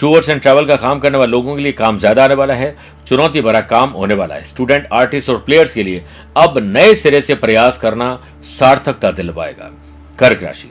tours 0.00 0.28
and 0.28 0.40
travel 0.40 0.66
का 0.66 0.76
काम 0.76 0.98
करने 0.98 1.18
वाले 1.18 1.30
लोगों 1.30 1.56
के 1.56 1.62
लिए 1.62 1.72
काम 1.74 1.98
ज़्यादा 1.98 2.24
आने 2.24 2.34
वाला 2.34 2.54
है, 2.54 2.76
चुनौती 3.06 3.40
भरा 3.40 3.60
काम 3.62 3.90
होने 3.92 4.14
वाला 4.14 4.34
है। 4.34 4.44
स्टूडेंट, 4.44 4.86
आर्टिस्ट 4.92 5.30
और 5.30 5.38
प्लेयर्स 5.38 5.74
के 5.74 5.82
लिए 5.82 6.04
अब 6.36 6.58
नए 6.66 6.94
सिरे 6.94 7.20
से 7.22 7.34
प्रयास 7.36 7.78
करना 7.78 8.18
सार्थकता 8.50 9.10
दिलवाएगा। 9.12 9.70
कर्क 10.18 10.42
राशि 10.42 10.68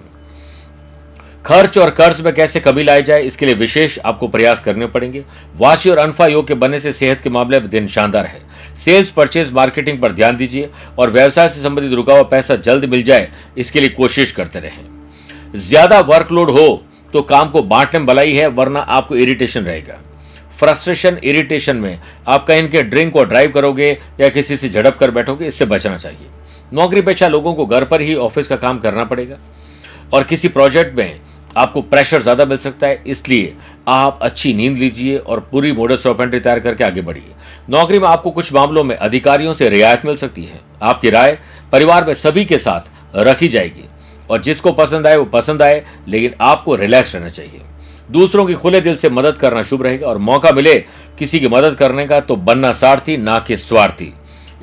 खर्च 1.45 1.77
और 1.77 1.89
कर्ज 1.89 2.19
में 2.21 2.33
कैसे 2.33 2.59
कमी 2.59 2.83
लाई 2.83 3.03
जाए, 3.03 3.21
इसके 3.21 3.45
लिए 3.45 3.55
विशेष 3.55 3.97
आपको 4.01 4.27
प्रयास 4.27 4.59
करने 4.59 4.88
पड़ेंगे। 4.88 5.23
वाशी 5.57 5.89
और 5.89 5.97
अनफा 5.97 6.27
योग 6.27 6.47
के 6.47 6.53
बनने 6.53 6.79
से 6.79 6.91
सेहत 6.93 7.21
के 7.21 7.29
मामले 7.29 7.59
में 7.59 7.69
दिन 7.69 7.88
शानदार 7.88 8.25
है। 8.25 8.41
सेल्स 8.77 9.12
परचेज 9.12 9.51
मार्केटिंग 9.51 10.01
पर 10.01 10.12
ध्यान 10.12 10.38
दीजिए 10.38 10.69
और 11.00 11.09
व्यवसाय 11.12 11.50
से 11.50 11.62
संबंधित 11.62 11.93
रुका 11.93 12.13
हुआ 12.13 12.23
पैसा 12.25 12.55
जल्द 12.57 12.85
मिल 12.85 13.03
जाए, 13.03 13.29
इसके 13.57 13.79
लिए 13.79 13.89
कोशिश 13.91 14.31
करते 14.31 14.59
रहें। 14.59 14.85
ज़्यादा 15.57 16.00
वर्कलोड 16.01 16.50
हो 16.50 16.83
तो 17.13 17.21
काम 17.23 17.50
को 17.50 17.62
बांटने 17.63 18.00
में 18.00 18.07
भलाई 18.07 18.33
है, 18.33 18.47
वरना 18.47 18.79
आपको 18.79 19.15
इरिटेशन 19.15 19.62
रहेगा। 19.62 20.00
फ्रस्ट्रेशन, 20.53 21.17
इरिटेशन 21.23 21.75
में 21.75 22.00
आप 22.27 22.45
कहीं 22.47 22.67
के 22.69 22.83
ड्रिंक 22.83 23.15
और 23.15 23.27
ड्राइव 23.27 23.51
करोगे 23.51 23.91
या 24.19 24.29
किसी 24.29 24.57
से 24.57 24.69
झड़प 24.69 24.97
कर 25.00 25.12
बैठोगे, 25.12 25.47
इससे 25.47 25.65
बचना 25.65 25.97
चाहिए। 25.97 26.27
नौकरी 26.73 27.01
पेशा 27.01 27.27
लोगों 27.27 27.53
को 27.53 27.65
घर 27.65 27.85
पर 27.85 28.01
ही 28.01 28.15
ऑफ़िस 28.17 28.47
का 28.47 28.55
काम 28.57 28.79
करना 28.79 29.03
पड़ेगा। 29.03 29.38
और 30.13 30.23
किसी 30.23 30.47
प्रोजेक्ट 30.50 30.97
में 30.97 31.19
आपको 31.55 31.81
प्रेशर 31.83 32.22
ज़्यादा 32.22 32.45
मिल 32.45 32.57
सकता 32.57 32.88
है, 32.88 33.01
इसलिए 33.07 33.53
आप 33.88 34.19
अच्छी 34.22 34.53
नींद 34.53 34.77
लीजिए 34.77 35.17
और 35.17 35.39
पूरी 35.51 35.72
मोडस 35.72 36.05
ऑपेंट्री 36.07 36.39
तैयार 36.39 36.60
करके 36.60 36.83
आगे 36.83 37.01
बढ़िए। 37.01 37.33
नौकरी 37.69 38.00
में 38.00 38.07
आपको 38.07 38.31
कुछ 38.31 38.53
मामलों 38.53 38.83
में 38.83 38.95
अधिकारियों 38.95 39.53
से 39.53 39.69
रियायत 39.69 40.05
मिल 40.05 40.15
सकती 40.15 40.43
है। 40.43 40.60
आपकी 40.83 41.10
राय 41.10 41.38
परिवार 41.72 42.05
में 42.05 42.13
सभी 42.15 42.45
के 42.45 42.57
साथ 42.57 43.15
रखी 43.17 43.48
जाएगी 43.48 43.86
और 44.29 44.41
जिसको 44.41 44.72
पसंद 44.74 45.07
आए 45.07 45.15
वो 45.15 45.25
पसंद 45.25 45.62
आए, 45.62 45.83
लेकिन 46.07 46.33
आपको 46.41 46.75
रिलैक्स 46.75 47.15
रहना 47.15 47.29
चाहिए। 47.29 47.62
दूसरों 48.12 48.45
की 48.45 48.53
खुले 48.53 48.81
दिल 48.81 48.95
से 48.95 49.10
मदद 49.10 49.38
करना 49.38 49.62
शुभ 49.63 49.83
रहेगा 49.83 50.07
और 50.07 50.17
मौका 50.19 50.51
मिले 50.51 50.74
किसी 51.19 51.39
की 51.39 51.48
मदद 51.48 51.75
करने 51.75 52.05
का 52.07 52.19
तो 52.22 52.36
बनना 52.38 52.72
सारथी, 52.74 53.17
ना 53.17 53.38
कि 53.39 53.57
स्वार्थी। 53.57 54.13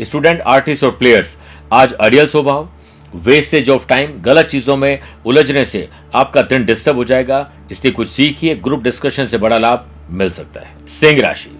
स्टूडेंट, 0.00 0.40
आर्टिस्ट 0.40 0.84
और 0.84 0.90
प्लेयर्स, 0.90 1.36
आज 1.72 1.92
अडियल 1.92 2.26
स्वभाव। 2.26 2.68
वेस्टेज 3.14 3.70
ऑफ़ 3.70 3.86
टाइम 3.88 4.12
गलत 4.22 4.46
चीज़ों 4.46 4.76
में 4.76 5.00
उलझने 5.26 5.64
से 5.64 5.88
आपका 6.14 6.42
दिन 6.42 6.64
डिस्टर्ब 6.64 6.96
हो 6.96 7.04
जाएगा। 7.04 7.50
इसलिए 7.70 7.92
कुछ 7.92 8.08
सीखिए 8.08 8.54
ग्रुप 8.56 8.82
डिस्कशन 8.82 9.26
से 9.26 9.38
बड़ा 9.38 9.58
लाभ 9.58 9.88
मिल 10.10 10.30
सकता 10.30 10.60
है। 10.60 10.86
सिंह 10.88 11.20
राशि, 11.20 11.50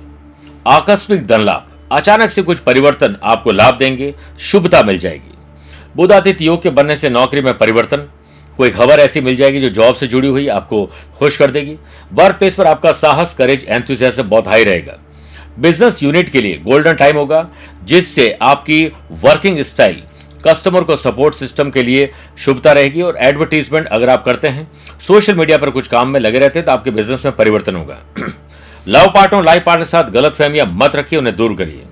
आकस्मिक 0.66 1.26
धन 1.26 1.40
लाभ 1.40 1.66
अचानक 1.92 2.30
से 2.30 2.42
कुछ 2.42 2.58
परिवर्तन 2.58 3.16
आपको 3.22 3.52
लाभ 3.52 3.74
देंगे, 3.74 4.14
शुभता 4.40 4.82
मिल 4.82 4.98
जाएगी। 4.98 5.36
बुधातीत 5.96 6.40
योग 6.40 6.62
के 6.62 6.70
बनने 6.70 6.96
से 6.96 7.08
नौकरी 7.10 7.40
में 7.40 7.56
परिवर्तन, 7.58 8.08
कोई 8.58 8.70
खबर 8.70 9.00
ऐसी 9.00 9.20
मिल 9.20 9.36
जाएगी 9.36 9.60
जो 9.60 9.68
जॉब 9.70 9.94
से 9.94 10.06
जुड़ी 10.06 10.28
हुई 10.28 10.46
आपको 10.48 10.84
खुश 11.18 11.36
कर 11.36 11.50
देगी। 11.50 11.76
वर्क 12.12 12.36
प्लेस 12.36 12.54
पर 12.54 12.66
आपका 12.66 12.92
साहस 12.92 13.34
करेज 13.34 13.64
एंथुजियाज्म 13.68 14.22
बहुत 14.22 14.48
हाई 14.48 14.64
रहेगा। 14.64 14.98
बिज़नेस 15.58 16.02
यूनिट 16.02 16.28
के 16.28 16.40
लिए 16.40 16.58
गोल्डन 16.58 16.94
टाइम 16.94 17.16
होगा, 17.16 17.48
जिससे 17.84 18.30
आपकी 18.42 18.84
वर्किंग 19.12 19.58
स्टाइल 19.60 20.02
कस्टमर 20.46 20.84
को 20.84 20.96
सपोर्ट 20.96 21.34
सिस्टम 21.34 21.70
के 21.70 21.82
लिए 21.82 22.10
शुभता 22.38 22.72
रहेगी 22.72 23.02
और 23.02 23.16
एडवर्टीजमेंट 23.20 23.86
अगर 23.88 24.08
आप 24.08 24.24
करते 24.24 24.48
हैं, 24.48 24.70
सोशल 25.06 25.34
मीडिया 25.34 25.58
पर 25.58 25.70
कुछ 25.70 25.88
काम 25.88 26.08
में 26.08 26.20
लगे 26.20 26.38
रहते 26.38 26.58
हैं 26.58 26.66
तो 26.66 26.72
आपके 26.72 26.90
बिज़नेस 26.90 27.24
में 27.24 27.36
परिवर्तन 27.36 27.76
होगा। 27.76 27.98
लव 28.88 29.10
पार्टनर, 29.10 29.42
लाइफ 29.44 29.62
पार्टनर 29.64 29.84
के 29.84 29.90
साथ 29.90 30.10
गलत 30.10 30.34
फहमियाँ 30.34 30.66
मत 30.74 30.96
रखिए, 30.96 31.18
उन्हें 31.18 31.36
दूर 31.36 31.54
करिए। 31.54 31.86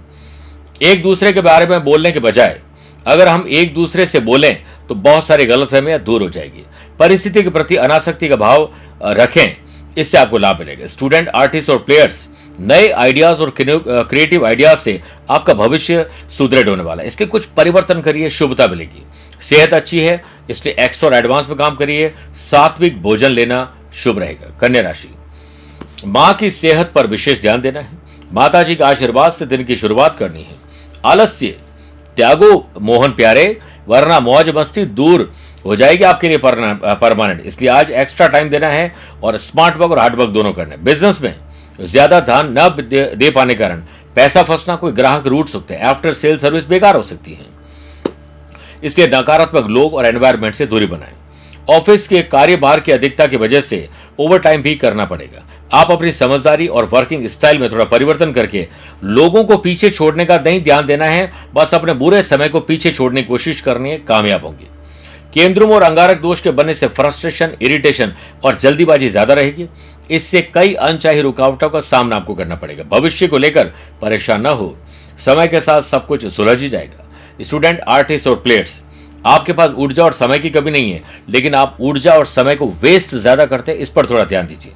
एक 0.82 1.02
दूसरे 1.02 1.32
के 1.32 1.40
बारे 1.42 1.66
में 1.66 1.84
बोलने 1.84 2.12
के 2.12 2.20
बजाय, 2.20 2.60
अगर 3.06 3.28
हम 3.28 3.44
एक 3.50 3.74
दूसरे 3.74 4.06
से 4.06 4.20
बोलें 4.22 4.56
तो 4.88 4.94
बहुत 4.96 5.26
सारी 5.26 5.46
गलत 5.46 5.68
फहमियाँ 5.68 5.98
दूर 6.00 6.22
हो 6.22 6.28
जाएगी। 6.30 6.64
परिस्थिति 6.98 7.42
के 7.42 7.50
प्रति 7.50 7.76
अनासक्ति 7.76 8.28
का 8.28 8.36
भाव 8.36 8.70
रखें, 9.02 9.56
इससे 9.98 10.18
आपको 10.18 10.38
लाभ 10.38 10.58
मिलेगा। 10.58 10.86
स्टूडेंट, 10.86 11.28
आर्टिस्ट 11.28 11.70
और 11.70 11.78
प्लेयर्स 11.78 12.28
नए 12.60 12.88
आइडियाज़ 12.90 13.40
और 13.40 13.52
क्रिएटिव 13.58 14.46
आइडियाज़ 14.46 14.78
से 14.78 15.00
आपका 15.30 15.54
भविष्य 15.54 16.08
सुदृढ़ 16.28 16.68
होने 16.68 16.82
वाला 16.82 17.02
है। 17.02 17.06
इसके 17.06 17.26
कुछ 17.26 17.46
परिवर्तन 17.46 18.00
करिए, 18.00 18.30
शुभता 18.30 18.66
मिलेगी। 18.66 19.02
सेहत 19.42 19.74
अच्छी 19.74 20.00
है, 20.00 20.22
इसलिए 20.50 20.84
एक्स्ट्रा 20.84 21.08
और 21.08 21.14
एडवांस 21.14 21.48
में 21.48 21.56
काम 21.58 21.76
करिए। 21.76 22.12
सात्विक 22.36 23.00
भोजन 23.02 23.30
लेना 23.30 23.74
शुभ 23.94 24.18
रहेगा। 24.18 24.56
कन्या 24.60 24.82
राशि। 24.82 25.08
माँ 26.06 26.32
की 26.34 26.50
सेहत 26.50 26.92
पर 26.94 27.06
विशेष 27.06 27.40
ध्यान 27.40 27.60
देना 27.60 27.80
है। 27.80 27.98
माता 28.32 28.62
जी 28.62 28.74
के 28.74 28.84
आशीर्वाद 28.84 29.32
से 29.32 29.46
दिन 29.46 29.64
की 29.64 29.76
शुरुआत 29.76 30.16
करनी 30.16 30.42
है। 30.42 30.56
आलस्य, 31.04 31.46
त्यागो, 32.16 32.66
मोहन 32.80 33.10
प्यारे, 33.10 33.60
वरना 33.88 34.18
मौज 34.20 34.48
मस्ती 34.48 34.84
दूर 34.84 35.32
हो 35.64 35.76
जाएगी 35.76 36.04
आपके 36.04 36.28
लिए 36.28 36.38
परमानेंट। 36.38 37.40
इसलिए 37.46 37.70
आज 37.70 37.90
एक्स्ट्रा 37.92 38.26
टाइम 38.26 38.48
देना 38.48 38.68
है 38.68 38.92
और 39.22 39.36
स्मार्ट 39.38 39.76
वर्क 39.76 39.90
और 39.90 39.98
हार्ड 39.98 40.14
वर्क 40.14 40.30
दोनों 40.30 40.52
करना 40.52 40.74
है। 40.74 40.84
बिज़नेस 40.84 41.20
में 41.22 41.34
ज़्यादा 41.78 42.20
ध्यान 42.22 42.54
न 42.58 42.68
दे 43.14 43.30
पाने 43.30 43.54
कारण 43.54 43.82
पैसा 44.16 44.42
फंसना 44.42 44.76
कोई 44.76 44.92
ग्राहक 44.92 45.26
रूट 45.26 45.48
सकते 45.48 45.74
हैं। 45.74 45.82
आफ्टर 45.84 46.12
सेल 46.14 46.36
सर्विस 46.38 46.66
बेकार 46.68 46.96
हो 46.96 47.02
सकती 47.04 47.32
है। 47.32 47.46
इसलिए 48.84 49.06
नकारात्मक 49.08 49.66
लोग 49.70 49.94
और 49.94 50.06
एनवायरमेंट 50.06 50.54
से 50.54 50.66
दूरी 50.66 50.86
बनाएँ। 50.86 51.12
ऑफ़िस 51.70 52.06
के 52.08 52.22
कार्यभार 52.24 52.80
की 52.80 52.92
अधिकता 52.92 53.26
की 53.26 53.36
वजह 53.36 53.60
से 53.60 53.88
ओवर 54.18 54.38
टाइम 54.38 54.62
भी 54.62 54.74
करना 54.76 55.04
पड़ेगा। 55.04 55.44
आप 55.72 55.90
अपनी 55.90 56.12
समझदारी 56.12 56.66
और 56.68 56.84
वर्किंग 56.92 57.26
स्टाइल 57.28 57.58
में 57.58 57.70
थोड़ा 57.70 57.84
परिवर्तन 57.86 58.32
करके 58.32 58.66
लोगों 59.04 59.44
को 59.44 59.56
पीछे 59.58 59.90
छोड़ने 59.90 60.24
का 60.24 60.38
नहीं 60.38 60.62
ध्यान 60.62 60.86
देना 60.86 61.04
है, 61.06 61.30
बस 61.54 61.74
अपने 61.74 61.92
बुरे 61.94 62.22
समय 62.24 62.48
को 62.48 62.60
पीछे 62.62 62.92
छोड़ने 62.92 63.22
की 63.22 63.28
कोशिश 63.28 63.60
करनी 63.60 63.90
है 63.90 63.98
कामयाब 63.98 64.44
होंगे। 64.44 64.66
केंद्रों 65.34 65.70
और 65.70 65.82
अंगारक 65.82 66.20
दोष 66.20 66.40
के 66.40 66.50
बनने 66.50 66.74
से 66.74 66.86
फ्रस्ट्रेशन 66.88 67.50
इरिटेशन 67.62 68.12
और 68.44 68.56
जल्दीबाजी 68.56 69.08
ज़्यादा 69.08 69.34
रहेगी। 69.34 69.68
इससे 70.10 70.40
कई 70.54 70.74
अनचाही 70.74 71.20
रुकावटों 71.20 71.68
का 71.70 71.80
सामना 71.82 72.16
आपको 72.16 72.34
करना 72.34 72.56
पड़ेगा। 72.56 72.84
भविष्य 72.90 73.26
को 73.28 73.38
लेकर 73.38 73.72
परेशान 74.02 74.40
न 74.40 74.46
हो। 74.48 74.76
समय 75.18 75.48
के 75.48 75.60
साथ 75.60 75.80
सब 75.82 76.06
कुछ 76.06 76.26
सुलझ 76.26 76.60
ही 76.62 76.68
जाएगा। 76.68 77.04
स्टूडेंट, 77.40 77.80
आर्टिस्ट 77.80 78.26
और 78.26 78.36
प्लेयर्स, 78.36 78.80
आपके 79.26 79.52
पास 79.52 79.70
ऊर्जा 79.72 80.04
और 80.04 80.12
समय 80.12 80.38
की 80.38 80.50
कमी 80.50 80.70
नहीं 80.70 80.90
है, 80.92 81.02
लेकिन 81.28 81.54
आप 81.54 81.76
ऊर्जा 81.80 82.12
और 82.12 82.26
समय 82.26 82.56
को 82.56 82.66
वेस्ट 82.82 83.14
ज़्यादा 83.16 83.46
करते 83.46 83.72
हैं, 83.72 83.78
इस 83.78 83.88
पर 83.88 84.06
थोड़ा 84.06 84.24
ध्यान 84.24 84.46
दीजिए। 84.46 84.72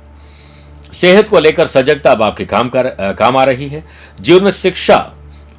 सेहत 0.93 1.29
को 1.29 1.39
लेकर 1.39 1.67
सजगता 1.69 2.13
अब 2.13 2.23
आपके 2.23 2.45
काम 2.45 2.69
कर 2.69 2.89
काम 3.19 3.37
आ 3.37 3.45
रही 3.45 3.69
है। 3.69 3.85
जीवन 4.21 4.45
में 4.45 4.51
शिक्षा 4.53 4.99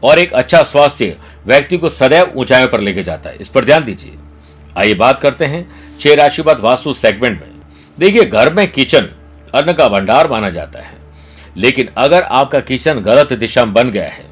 और 0.03 0.19
एक 0.19 0.33
अच्छा 0.33 0.61
स्वास्थ्य 0.63 1.15
व्यक्ति 1.45 1.77
को 1.77 1.89
सदैव 1.89 2.33
ऊंचाइयों 2.35 2.67
पर 2.67 2.79
लेके 2.79 3.03
जाता 3.03 3.29
है, 3.29 3.37
इस 3.37 3.49
पर 3.49 3.65
ध्यान 3.65 3.83
दीजिए। 3.83 4.17
आइए 4.77 4.93
बात 4.95 5.19
करते 5.19 5.45
हैं 5.45 5.67
छह 5.99 6.15
राशिवाद 6.15 6.59
वास्तु 6.59 6.93
सेगमेंट 6.93 7.41
में। 7.41 7.49
देखिए, 7.97 8.23
घर 8.23 8.53
में 8.53 8.71
किचन 8.71 9.09
अन्न 9.53 9.73
का 9.73 9.87
भंडार 9.89 10.29
माना 10.29 10.49
जाता 10.49 10.79
है। 10.79 10.97
लेकिन 11.57 11.89
अगर 11.97 12.21
आपका 12.21 12.59
किचन 12.59 12.99
गलत 12.99 13.33
दिशा 13.33 13.65
में 13.65 13.73
बन 13.73 13.91
गया 13.91 14.09
है 14.09 14.25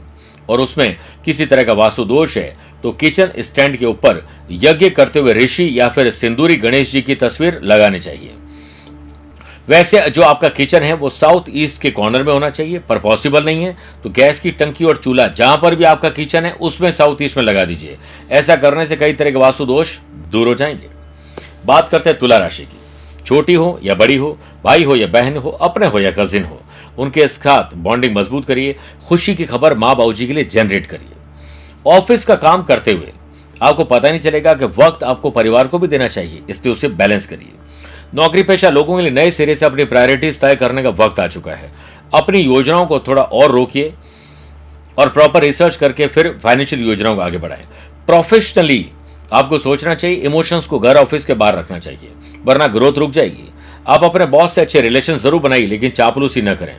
और 0.49 0.61
उसमें 0.61 0.97
किसी 1.25 1.45
तरह 1.45 1.63
का 1.63 1.73
वास्तु 1.73 2.05
दोष 2.05 2.37
है 2.37 2.57
तो 2.83 2.91
किचन 2.91 3.29
स्टैंड 3.39 3.77
के 3.77 3.85
ऊपर 3.85 4.27
यज्ञ 4.51 4.89
करते 4.89 5.19
हुए 5.19 5.33
ऋषि 5.33 5.79
या 5.79 5.89
फिर 5.89 6.09
सिंदूरी 6.11 6.55
गणेश 6.55 6.91
जी 6.91 7.01
की 7.01 7.15
तस्वीर 7.15 7.59
लगानी 7.63 7.99
चाहिए। 7.99 8.33
वैसे 9.67 10.09
जो 10.09 10.21
आपका 10.21 10.49
किचन 10.49 10.83
है, 10.83 10.93
वो 10.93 11.09
साउथ 11.09 11.41
ईस्ट 11.49 11.81
के 11.81 11.91
कॉर्नर 11.91 12.23
में 12.23 12.33
होना 12.33 12.49
चाहिए, 12.49 12.79
पर 12.79 12.99
पॉसिबल 12.99 13.45
नहीं 13.45 13.63
है। 13.63 13.77
तो 14.03 14.09
गैस 14.09 14.39
की 14.39 14.51
टंकी 14.51 14.85
और 14.85 14.97
चूल्हा 14.97 15.27
जहाँ 15.27 15.57
पर 15.57 15.75
भी 15.75 15.83
आपका 15.83 16.09
किचन 16.09 16.45
है, 16.45 16.51
उसमें 16.51 16.91
साउथ 16.91 17.21
ईस्ट 17.21 17.37
में 17.37 17.43
लगा 17.43 17.65
दीजिए। 17.65 17.97
ऐसा 18.31 18.55
करने 18.55 18.87
से 18.87 18.95
कई 18.95 19.13
तरह 19.13 19.31
के 19.31 19.37
वास्तु 19.37 19.65
दोष 19.65 19.97
दूर 20.31 20.47
हो 20.47 20.55
जाएँगे। 20.55 20.87
बात 21.65 21.89
करते 21.89 22.09
हैं 22.09 22.19
तुला 22.19 22.37
राशि 22.37 22.63
की। 22.63 22.80
छोटी 23.25 23.53
हो 23.53 23.79
या 23.83 23.95
बड़ी 23.95 24.15
हो, 24.15 24.37
भाई 24.63 24.83
हो 24.83 24.95
या 24.95 25.07
बहन 25.09 25.37
हो, 25.37 25.49
अपने 25.51 25.87
हो 25.87 25.99
या 25.99 26.11
कजिन 26.11 26.43
हो, 26.43 26.59
उनके 26.99 27.27
साथ 27.27 27.73
बॉन्डिंग 27.77 28.15
मज़बूत 28.15 28.45
करिए, 28.45 28.75
खुशी 29.07 29.35
की 29.35 29.45
खबर 29.45 29.77
माँ 29.77 29.95
बाबू 29.95 30.13
जी 30.13 30.27
के 30.27 30.33
लिए 30.33 30.43
जनरेट 30.45 30.87
करिए। 30.87 31.17
ऑफ़िस 31.87 32.25
का 32.25 32.35
काम 32.37 32.63
करते 32.63 32.91
हुए 32.91 33.11
आपको 33.61 33.83
पता 33.85 34.09
नहीं 34.09 34.19
चलेगा 34.19 34.53
कि 34.53 34.65
वक्त 34.77 35.03
आपको 35.03 35.29
परिवार 35.31 35.67
को 35.67 35.79
भी 35.79 35.87
देना 35.87 36.07
चाहिए, 36.07 36.41
इसलिए 36.49 36.71
उसे 36.71 36.87
बैलेंस 36.89 37.25
करिए। 37.25 37.53
नौकरी 38.15 38.43
पेशा 38.43 38.69
लोगों 38.69 38.95
के 38.97 39.03
लिए 39.03 39.11
नए 39.11 39.31
सिरे 39.31 39.55
से 39.55 39.65
अपनी 39.65 39.85
प्रायोरिटीज 39.85 40.39
तय 40.39 40.55
करने 40.55 40.83
का 40.83 40.89
वक्त 40.89 41.19
आ 41.19 41.27
चुका 41.27 41.51
है। 41.51 41.71
अपनी 42.13 42.39
योजनाओं 42.39 42.85
को 42.85 42.99
थोड़ा 42.99 43.21
और 43.23 43.51
रोकिए 43.51 43.93
और 44.97 45.09
प्रॉपर 45.09 45.41
रिसर्च 45.41 45.75
करके 45.75 46.07
फिर 46.07 46.37
फाइनेंशियल 46.43 46.81
योजनाओं 46.81 47.15
को 47.15 47.21
आगे 47.21 47.37
बढ़ाएँ। 47.37 47.65
प्रोफेशनली 48.07 48.85
आपको 49.31 49.59
सोचना 49.59 49.93
चाहिए 49.95 50.17
इमोशंस 50.19 50.65
को 50.67 50.79
घर 50.79 50.97
ऑफ़िस 50.97 51.25
के 51.25 51.33
बाहर 51.33 51.55
रखना 51.55 51.79
चाहिए। 51.79 52.11
वरना 52.45 52.67
ग्रोथ 52.67 52.97
रुक 52.97 53.11
जाएगी। 53.11 53.49
आप 53.87 54.03
अपने 54.03 54.25
बॉस 54.27 54.53
से 54.55 54.61
अच्छे 54.61 54.81
रिलेशन 54.81 55.17
ज़रूर 55.17 55.41
बनाइए, 55.41 55.65
लेकिन 55.67 55.91
चापलूसी 55.91 56.41
न 56.41 56.53
करें। 56.55 56.75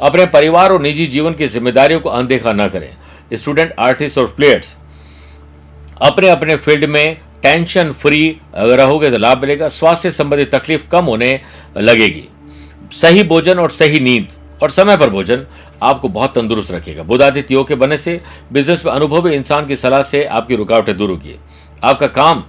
अपने 0.00 0.26
परिवार 0.28 0.72
और 0.72 0.82
निजी 0.82 1.06
जीवन 1.06 1.34
की 1.34 1.46
जिम्मेदारियों 1.48 2.00
को 2.00 2.08
अनदेखा 2.10 2.52
न 2.52 2.68
करें। 2.68 2.90
स्टूडेंट, 3.32 3.72
आर्टिस्ट 3.78 4.18
और 4.18 4.26
प्लेयर्स 4.36 4.76
अपने 6.02 6.28
अपने 6.28 6.56
फ़ील्ड 6.56 6.84
में 6.84 7.16
टेंशन 7.42 7.92
फ्री 7.92 8.36
रहोगे 8.56 9.10
तो 9.10 9.18
लाभ 9.18 9.40
मिलेगा। 9.40 9.68
स्वास्थ्य 9.70 10.10
संबंधी 10.12 10.44
तकलीफ़ 10.46 10.86
कम 10.92 11.04
होने 11.04 11.40
लगेगी। 11.78 12.24
सही 12.92 13.22
भोजन 13.24 13.58
और 13.58 13.70
सही 13.70 14.00
नींद 14.00 14.28
और 14.62 14.70
समय 14.70 14.96
पर 14.96 15.10
भोजन 15.10 15.44
आपको 15.82 16.08
बहुत 16.08 16.34
तंदुरुस्त 16.34 16.70
रखेगा। 16.72 17.02
बुधादित्य 17.02 17.54
योग 17.54 17.68
के 17.68 17.74
बनने 17.74 17.96
से 17.96 18.20
बिज़नेस 18.52 18.84
में 18.86 18.92
अनुभवी 18.92 19.34
इंसान 19.34 19.66
की 19.66 19.76
सलाह 19.76 20.02
से 20.02 20.24
आपकी 20.26 20.56
रुकावटें 20.56 20.96
दूर 20.96 21.10
होगी। 21.10 21.36
आपका 21.82 22.06
काम 22.08 22.44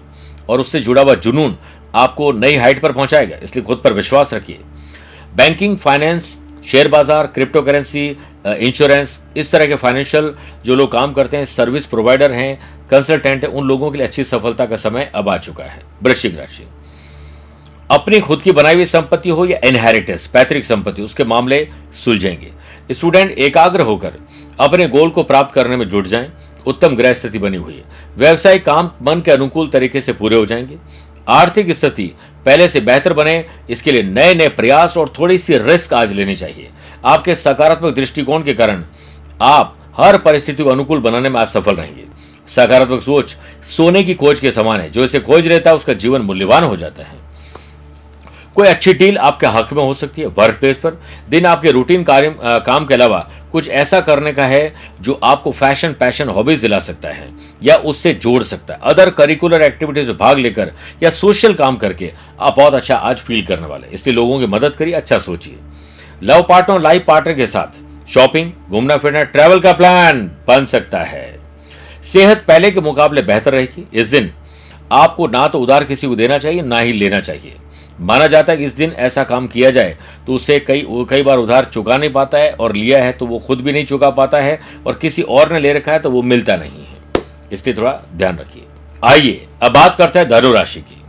और 0.50 0.60
उससे 0.60 0.80
जुड़ा 0.80 1.02
हुआ 1.02 1.14
जुनून 1.16 1.56
आपको 1.96 2.32
नई 2.34 2.56
हाइट 2.56 2.82
पर 2.82 2.92
पहुंचाएगा, 2.92 3.38
इसलिए 3.44 3.66
खुद 3.66 3.82
पर 3.84 3.94
विश्वास 3.94 4.34
रखिए। 4.34 4.60
बैंकिंग, 5.36 5.78
फाइनेंस, 5.78 6.38
शेयर 6.66 6.88
बाज़ार 6.88 7.28
क्रिप्टो 7.28 7.62
करेंसी 7.62 8.06
इंश्योरेंस, 8.48 9.18
इस 9.38 9.52
तरह 9.52 9.66
के 9.66 9.75
फाइनेंशियल 9.75 10.34
जो 10.66 10.75
लोग 10.75 10.92
काम 10.92 11.14
करते 11.14 11.38
हैं, 11.38 11.46
सर्विस 11.46 11.86
प्रोवाइडर 11.86 12.32
हैं, 12.32 12.58
कंसल्टेंट 12.90 13.44
है, 13.44 13.50
उन 13.50 13.68
लोगों 13.68 13.92
के 13.92 13.98
लिए 13.98 14.08
अच्छी 14.08 14.24
सफलता 14.24 14.66
का 14.66 14.75
समय 14.78 15.12
अब 15.16 15.30
आ 15.30 15.38
चुका 15.38 15.64
है। 15.64 15.82
वृश्चिक 16.04 16.38
राशि। 16.40 16.68
अपनी 17.90 18.20
खुद 18.20 18.42
की 18.42 18.52
बनाई 18.52 18.75
हुई 18.75 18.86
संपत्ति 18.86 19.30
हो 19.30 19.46
या 19.46 19.58
इनहेरिटेंस 19.66 20.25
पैतृक 20.28 20.64
संपत्ति, 20.64 21.02
उसके 21.02 21.24
मामले 21.24 21.68
सुलझेंगे। 21.96 22.52
स्टूडेंट 22.92 23.32
एकाग्र 23.32 23.82
होकर 23.82 24.14
अपने 24.60 24.88
गोल 24.88 25.10
को 25.10 25.24
प्राप्त 25.24 25.54
करने 25.56 25.78
में 25.78 25.88
जुट 25.90 26.08
जाएँ, 26.08 26.32
उत्तम 26.68 26.96
ग्रह 26.96 27.14
स्थिति 27.14 27.40
बनी 27.40 27.58
हुई 27.58 27.74
है। 27.74 27.84
व्यवसायिक 28.18 28.66
काम 28.66 28.92
मन 29.02 29.22
के 29.22 29.32
अनुकूल 29.32 29.68
तरीके 29.68 30.02
से 30.02 30.14
पूरे 30.14 30.38
हो 30.38 30.46
जाएँगे। 30.46 30.78
आर्थिक 31.27 31.72
स्थिति 31.72 32.12
पहले 32.46 32.67
से 32.67 32.79
बेहतर 32.82 33.13
बने, 33.13 33.46
इसके 33.70 33.91
लिए 33.91 34.03
नए 34.03 34.34
नए 34.34 34.48
प्रयास 34.50 34.98
और 34.98 35.13
थोड़ी 35.20 35.38
सी 35.38 35.58
रिस्क 35.58 35.94
आज 35.94 36.12
लेनी 36.13 36.36
चाहिए। 36.36 36.70
आपके 37.05 37.36
सकारात्मक 37.36 37.96
दृष्टिकोण 37.96 38.44
के 38.44 38.53
कारण 38.53 38.84
आप 39.41 39.75
हर 39.98 40.17
परिस्थिति 40.17 40.63
को 40.63 40.70
अनुकूल 40.70 41.00
बनाने 41.00 41.29
में 41.29 41.39
आज 41.39 41.48
सफल 41.48 41.75
रहेंगे। 41.75 42.03
सकारात्मक 42.48 43.01
सोच 43.01 43.36
सोने 43.65 44.03
की 44.03 44.13
खोज 44.13 44.39
के 44.39 44.51
समान 44.51 44.79
है। 44.82 44.89
जो 44.89 45.03
इसे 45.03 45.20
खोज 45.20 45.48
रहता 45.48 45.70
है, 45.70 45.75
उसका 45.75 45.94
जीवन 45.94 46.22
मूल्यवान 46.22 46.63
हो 46.63 46.75
जाता 46.77 47.03
है। 47.03 47.24
कोई 48.55 48.67
अच्छी 48.67 48.94
डील 48.94 49.17
आपके 49.17 49.48
हक 49.48 49.74
में 49.74 49.84
हो 49.84 49.94
सकती 49.94 50.22
है। 50.22 50.27
वर्क 50.29 50.55
प्लेस 50.55 50.77
पर 50.77 51.01
दिन 51.29 51.46
आपके 51.46 51.72
रूटीन, 51.72 52.03
कार्य 52.03 52.36
काम 52.39 52.86
के 52.86 52.94
अलावा 52.94 53.27
कुछ 53.56 53.68
ऐसा 53.70 54.00
करने 54.02 54.32
का 54.34 54.46
है 54.46 54.74
जो 55.02 55.20
आपको 55.24 55.52
फ़ैशन, 55.52 55.94
पैशन, 55.94 56.30
हॉबीज 56.30 56.62
दिला 56.62 56.80
सकता 56.80 57.10
है, 57.10 57.30
या 57.64 57.76
उससे 57.86 58.14
जोड़ 58.16 58.42
सकता 58.44 58.74
है। 58.74 58.80
अदर 58.84 59.10
करिकुलर 59.12 59.62
एक्टिविटीज़ 59.62 60.08
में 60.08 60.18
भाग 60.18 60.38
लेकर 60.38 60.72
या 61.04 61.10
सोशल 61.12 61.54
काम 61.54 61.78
करके 61.78 62.12
आप 62.40 62.56
बहुत 62.58 62.74
अच्छा 62.74 62.96
आज 62.98 63.20
फील 63.20 63.46
करने 63.46 63.68
वाले 63.68 63.94
इसलिए 63.94 64.16
लोगों 64.16 64.40
की 64.40 64.48
मदद 64.48 64.76
करिए 64.76 64.94
अच्छा 64.94 65.18
सोचिए। 65.20 65.58
लव 66.24 66.46
पार्टनर, 66.50 66.82
लाइफ 66.82 67.06
पार्टनर 67.08 67.34
के 67.34 67.48
साथ 67.48 67.84
शॉपिंग, 68.10 68.52
घूमना 68.70 68.98
फिरना, 68.98 69.24
ट्रैवल 69.24 69.60
का 69.60 69.74
प्लान 69.74 70.22
बन 70.48 70.66
सकता 70.66 71.04
है। 71.04 71.40
सेहत 72.04 72.44
पहले 72.48 72.72
के 72.72 72.82
मुकाबले 72.82 73.22
बेहतर 73.24 73.52
रहेगी। 73.52 73.88
इस 73.94 74.08
दिन 74.08 74.32
आपको 74.94 75.28
ना 75.28 75.48
तो 75.48 75.60
उधार 75.60 75.84
किसी 75.84 76.08
को 76.08 76.16
देना 76.16 76.38
चाहिए, 76.38 76.62
ना 76.62 76.80
ही 76.80 76.94
लेना 76.94 77.20
चाहिए। 77.20 77.56
माना 78.00 78.28
जाता 78.28 78.52
है 78.54 78.58
कि 78.58 78.66
इस 78.66 78.74
दिन 78.74 78.92
ऐसा 78.92 79.24
काम 79.24 79.48
किया 79.48 79.70
जाए 79.72 79.98
तो 80.28 80.34
उसे 80.34 80.60
कई 80.60 80.86
कई 81.10 81.24
बार 81.24 81.38
उधार 81.38 81.66
चुका 81.66 81.98
नहीं 81.98 82.10
पाता 82.10 82.38
है 82.38 82.52
और 82.52 82.75
लिया 82.75 83.04
है 83.04 83.12
तो 83.12 83.25
वो 83.25 83.40
खुद 83.40 83.62
भी 83.62 83.72
नहीं 83.72 83.86
चुका 83.86 84.10
पाता 84.10 84.38
है 84.38 84.60
और 84.88 84.94
किसी 84.94 85.22
और 85.22 85.52
ने 85.54 85.60
ले 85.60 85.74
रखा 85.74 85.92
है 85.92 86.00
तो 86.00 86.12
वो 86.12 86.22
मिलता 86.22 86.56
नहीं 86.56 86.86
है। 86.86 87.24
इसलिए 87.52 87.75
थोड़ा 87.75 87.92
ध्यान 88.16 88.38
रखिए। 88.38 88.64
आइए, 89.04 89.46
अब 89.64 89.74
बात 89.74 89.96
करते 89.96 90.20
हैं 90.20 90.30
धनु 90.30 90.52
राशि 90.52 90.80
की। 90.80 91.02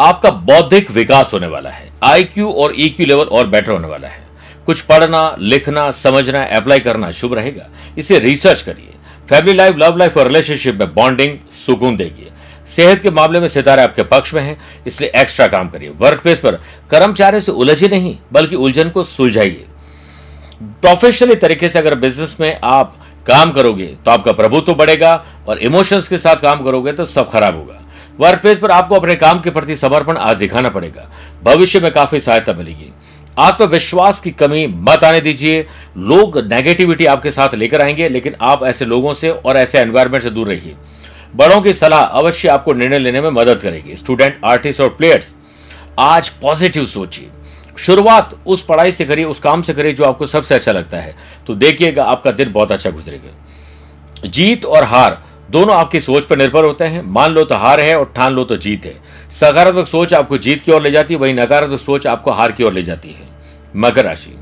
आपका 0.00 0.30
बौद्धिक 0.30 0.90
विकास 0.90 1.30
होने 1.34 1.46
वाला 1.46 1.70
है। 1.70 1.90
आईक्यू 2.02 2.50
और 2.50 2.72
ईक्यू 2.78 3.06
लेवल 3.06 3.24
और 3.24 3.46
बेटर 3.46 3.72
होने 3.72 3.88
वाला 3.88 4.08
है। 4.08 4.26
कुछ 4.66 4.80
पढ़ना, 4.80 5.36
लिखना, 5.38 5.90
समझना 5.90 6.44
अप्लाई 6.44 6.80
करना 6.80 7.10
शुभ 7.10 7.34
रहेगा। 7.34 7.66
इसे 7.98 8.18
रिसर्च 8.18 8.62
करिए। 8.62 8.94
फैमिली 9.28 9.54
लाइफ 9.54 9.76
लव 9.78 9.96
लाइफ 9.96 10.16
और 10.16 10.26
रिलेशनशिप 10.26 10.74
में 10.74 10.94
बॉन्डिंग 10.94 11.38
सुकून 11.66 11.96
देगी। 11.96 12.30
सेहत 12.68 13.00
के 13.00 13.10
मामले 13.10 13.40
में 13.40 13.48
सितारे 13.48 13.82
आपके 13.82 14.02
पक्ष 14.04 14.34
में 14.34 14.42
हैं, 14.42 14.56
इसलिए 14.86 15.10
एक्स्ट्रा 15.16 15.46
काम 15.46 15.68
करिए। 15.68 15.92
वर्क 15.98 16.20
प्लेस 16.20 16.40
पर 16.40 16.60
कर्मचारी 16.90 17.40
से 17.40 17.52
उलझे 17.52 17.88
नहीं, 17.88 18.16
बल्कि 18.32 18.56
उलझन 18.56 18.90
को 18.90 19.04
सुलझाइए। 19.04 19.66
प्रोफेशनली 20.82 21.34
तरीके 21.34 21.68
से 21.68 21.78
अगर 21.78 21.94
बिज़नेस 21.94 22.36
में 22.40 22.58
आप 22.64 22.96
काम 23.26 23.50
करोगे 23.52 23.86
तो 24.04 24.10
आपका 24.10 24.32
प्रभुत्व 24.32 24.74
बढ़ेगा 24.74 25.14
और 25.48 25.58
इमोशंस 25.58 26.08
के 26.08 26.18
साथ 26.18 26.36
काम 26.36 26.64
करोगे 26.64 26.92
तो 26.92 27.04
सब 27.04 27.30
खराब 27.30 27.56
होगा। 27.56 27.80
वर्क 28.20 28.40
प्लेस 28.40 28.58
पर 28.58 28.70
आपको 28.70 28.94
अपने 28.94 29.16
काम 29.16 29.40
के 29.40 29.50
प्रति 29.50 29.76
समर्पण 29.76 30.16
आज 30.16 30.36
दिखाना 30.36 30.68
पड़ेगा। 30.68 31.08
भविष्य 31.44 31.80
में 31.80 31.90
काफ़ी 31.92 32.20
सहायता 32.20 32.52
मिलेगी। 32.52 32.92
आत्मविश्वास 33.38 34.20
की 34.20 34.30
कमी 34.30 34.66
मत 34.66 35.04
आने 35.04 35.20
दीजिए। 35.20 35.66
लोग 35.96 36.38
नेगेटिविटी 36.44 37.06
आपके 37.06 37.30
साथ 37.30 37.54
लेकर 37.54 37.82
आएँगे, 37.82 38.08
लेकिन 38.08 38.36
आप 38.40 38.64
ऐसे 38.64 38.84
लोगों 38.84 39.12
से 39.12 39.30
और 39.30 39.56
ऐसे 39.56 39.78
एनवायरमेंट 39.78 40.22
से 40.22 40.30
दूर 40.30 40.48
रहिए। 40.48 40.74
बड़ों 41.34 41.60
की 41.60 41.72
सलाह 41.74 42.00
अवश्य 42.00 42.48
आपको 42.48 42.72
निर्णय 42.72 42.98
लेने 42.98 43.20
में 43.20 43.30
मदद 43.30 43.60
करेगी। 43.62 43.96
स्टूडेंट 43.96 44.38
आर्टिस्ट 44.44 44.80
और 44.80 44.88
प्लेयर्स 44.88 45.32
आज 45.98 46.28
पॉजिटिव 46.28 46.86
सोचिए। 46.86 47.28
शुरुआत 47.78 48.34
उस 48.46 48.64
पढ़ाई 48.64 48.92
से 48.92 49.04
करिए, 49.04 49.24
उस 49.24 49.40
काम 49.40 49.62
से 49.62 49.74
करिए 49.74 49.92
जो 49.92 50.04
आपको 50.04 50.26
सबसे 50.26 50.54
अच्छा 50.54 50.72
लगता 50.72 50.96
है। 50.96 51.14
तो 51.46 51.54
देखिएगा, 51.54 52.04
आपका 52.04 52.30
दिन 52.30 52.52
बहुत 52.52 52.72
अच्छा 52.72 52.90
गुजरेगा। 52.90 54.28
जीत 54.28 54.64
और 54.64 54.84
हार, 54.84 55.22
दोनों 55.50 55.74
आपकी 55.74 56.00
सोच 56.00 56.24
पर 56.24 56.38
निर्भर 56.38 56.64
होते 56.64 56.84
हैं। 56.84 57.02
मान 57.02 57.32
लो 57.32 57.44
तो 57.44 57.54
हार 57.54 57.80
है 57.80 57.98
और 57.98 58.12
ठान 58.16 58.32
लो 58.32 58.44
तो 58.44 58.56
जीत 58.56 58.86
है। 58.86 58.94
सकारात्मक 59.30 59.86
सोच 59.86 60.14
आपको 60.14 60.38
जीत 60.38 60.62
की 60.62 60.72
ओर 60.72 60.82
ले 60.82 60.90
जाती 60.90 61.14
है, 61.14 61.20
वही 61.20 61.32
नकारात्मक 61.32 61.80
सोच 61.80 62.06
आपको 62.06 62.30
हार 62.30 62.52
की 62.52 62.64
ओर 62.64 62.72
ले 62.72 62.82
जाती 62.82 63.12
है। 63.12 63.28
मकर 63.76 64.04
राशि। 64.04 64.38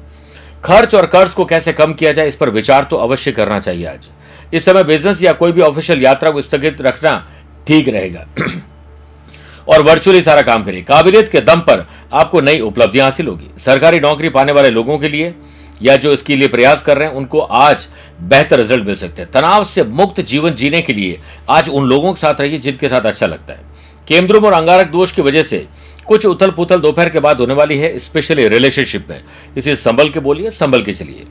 खर्च 0.64 0.95
और 0.95 1.07
कर्ज 1.07 1.33
को 1.33 1.45
कैसे 1.45 1.73
कम 1.73 1.93
किया 1.93 2.12
जाए, 2.12 2.28
इस 2.28 2.37
पर 2.37 2.50
विचार 2.50 2.85
तो 2.85 2.97
अवश्य 2.97 3.33
करना 3.33 3.59
चाहिए 3.61 3.87
आज। 3.87 4.09
इस 4.55 4.65
समय 4.65 4.85
बिज़नेस 4.85 5.23
या 5.23 5.33
कोई 5.33 5.53
भी 5.53 5.61
ऑफिशियल 5.61 6.03
यात्रा 6.03 6.31
को 6.31 6.43
स्थगित 6.43 6.81
रखना 6.81 7.29
ठीक 7.67 7.88
रहेगा। 7.88 8.26
और 9.69 9.83
वर्चुअली 9.83 10.23
सारा 10.23 10.43
काम 10.43 10.65
करिए। 10.65 10.83
काबिलियत 10.83 11.29
के 11.29 11.41
दम 11.41 11.61
पर 11.61 11.87
आपको 12.12 12.41
नई 12.41 12.61
उपलब्धियाँ 12.61 13.07
हासिल 13.07 13.26
होगी। 13.26 13.51
सरकारी 13.59 14.01
नौकरी 14.01 14.29
पाने 14.29 14.53
वाले 14.53 14.70
लोगों 14.70 14.99
के 14.99 15.09
लिए 15.09 15.35
या 15.83 15.97
जो 15.97 16.12
इसके 16.12 16.37
लिए 16.37 16.49
प्रयास 16.49 16.83
कर 16.83 16.99
रहे 16.99 17.09
हैं, 17.09 17.14
उनको 17.14 17.38
आज 17.38 17.88
बेहतर 18.20 18.59
रिज़ल्ट 18.59 18.85
मिल 18.85 18.94
सकते 18.94 19.23
हैं। 19.23 19.31
तनाव 19.31 19.64
से 19.64 19.85
मुक्त 19.85 20.20
जीवन 20.20 20.55
जीने 20.55 20.81
के 20.81 20.92
लिए 20.92 21.20
आज 21.51 21.68
उन 21.68 21.87
लोगों 21.87 22.12
के 22.12 22.20
साथ 22.20 22.40
रहिए 22.40 22.59
जिनके 22.59 22.88
साथ 22.88 23.01
अच्छा 23.01 23.27
लगता 23.27 23.55
है। 23.55 23.61
केंद्रों 24.09 24.42
और 24.42 24.53
अंगारक 24.53 24.87
दोष 24.87 25.12
की 25.12 25.23
वजह 25.23 25.42
से 25.42 25.66
कुछ 26.07 26.27
उथल 26.27 26.51
पुथल 26.51 26.81
दोपहर 26.81 27.09
के 27.09 27.20
बाद 27.20 27.40
होने 27.40 27.55
वाली 27.55 27.79
है 27.79 27.99
स्पेशली 27.99 28.49
रिलेशनशिप 28.49 29.07
में। 29.11 29.23
इसे 29.57 29.77
संभल 29.77 30.09
के 30.09 30.20
बोलिए, 30.20 30.51
संभल 30.51 30.83
के 30.83 30.92
चलिए। 30.92 31.25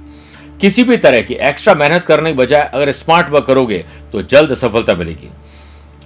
किसी 0.61 0.83
भी 0.83 0.97
तरह 0.97 1.21
की 1.21 1.33
एक्स्ट्रा 1.43 1.73
मेहनत 1.73 2.03
करने 2.03 2.31
की 2.31 2.37
बजाय 2.37 2.69
अगर 2.73 2.91
स्मार्ट 2.91 3.29
वर्क 3.29 3.45
करोगे 3.45 3.83
तो 4.11 4.21
जल्द 4.23 4.53
सफलता 4.55 4.93
मिलेगी। 4.95 5.29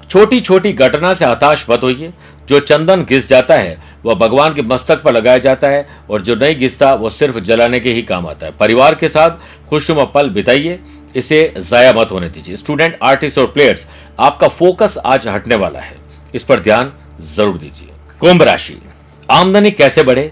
छोटी 0.10 0.40
छोटी 0.42 0.72
घटना 0.74 1.14
से 1.14 1.26
हताश 1.26 1.66
मत 1.70 1.84
होइए। 1.84 2.14
जो 2.48 2.60
चंदन 2.60 3.04
घिस 3.04 3.28
जाता 3.30 3.56
है, 3.56 3.78
वह 4.06 4.14
भगवान 4.16 4.54
के 4.54 4.62
मस्तक 4.62 5.02
पर 5.04 5.14
लगाया 5.14 5.38
जाता 5.38 5.68
है 5.68 5.86
और 6.10 6.22
जो 6.22 6.36
नहीं 6.36 6.56
घिसता, 6.56 6.94
वह 6.94 7.10
सिर्फ़ 7.10 7.40
जलाने 7.40 7.80
के 7.80 7.94
ही 7.94 8.02
काम 8.02 8.28
आता 8.28 8.46
है। 8.46 8.52
परिवार 8.58 8.96
के 8.96 9.10
साथ 9.10 9.68
खुशनुमा 9.70 10.04
पल 10.06 10.30
बिताइए। 10.30 10.80
इसे 11.16 11.54
जाया 11.60 11.94
मत 11.94 12.12
होने 12.12 12.30
दीजिए। 12.30 12.56
स्टूडेंट 12.56 12.98
आर्टिस्ट 13.04 13.38
और 13.38 13.46
प्लेयर्स 13.46 13.86
आपका 14.20 14.48
फोकस 14.48 14.98
आज 15.06 15.28
हटने 15.28 15.56
वाला 15.56 15.80
है। 15.80 15.96
इस 16.36 16.44
पर 16.44 16.60
ध्यान 16.60 16.92
ज़रूर 17.28 17.58
दीजिए। 17.58 17.90
कुंभ 18.20 18.42
राशि। 18.42 18.82
आमदनी 19.30 19.72
कैसे 19.72 20.04
बढ़े? 20.04 20.32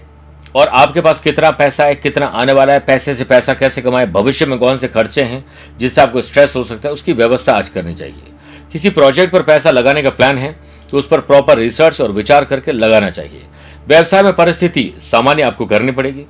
और 0.54 0.68
आपके 0.68 1.00
पास 1.00 1.20
कितना 1.20 1.50
पैसा 1.50 1.84
है, 1.84 1.94
कितना 1.94 2.26
आने 2.26 2.52
वाला 2.52 2.72
है, 2.72 2.78
पैसे 2.78 3.14
से 3.14 3.24
पैसा 3.24 3.54
कैसे 3.54 3.82
कमाए, 3.82 4.06
भविष्य 4.06 4.46
में 4.46 4.58
कौन 4.58 4.76
से 4.76 4.88
खर्चे 4.88 5.22
हैं, 5.22 5.44
जिससे 5.78 6.00
आपको 6.00 6.22
स्ट्रेस 6.22 6.56
हो 6.56 6.64
सकता 6.64 6.88
है, 6.88 6.92
उसकी 6.92 7.12
व्यवस्था 7.12 7.52
आज 7.52 7.68
करनी 7.68 7.94
चाहिए। 7.94 8.32
किसी 8.72 8.90
प्रोजेक्ट 8.90 9.32
पर 9.32 9.42
पैसा 9.42 9.70
लगाने 9.70 10.02
का 10.02 10.10
प्लान 10.10 10.38
है 10.38 10.56
तो 10.90 10.96
उस 10.98 11.06
पर 11.06 11.20
प्रॉपर 11.20 11.58
रिसर्च 11.58 12.00
और 12.00 12.12
विचार 12.12 12.44
करके 12.44 12.72
लगाना 12.72 13.10
चाहिए। 13.10 13.42
व्यवसाय 13.88 14.22
में 14.22 14.32
परिस्थिति 14.32 14.92
सामान्य 14.98 15.42
आपको 15.42 15.66
करनी 15.66 15.92
पड़ेगी। 15.92 16.24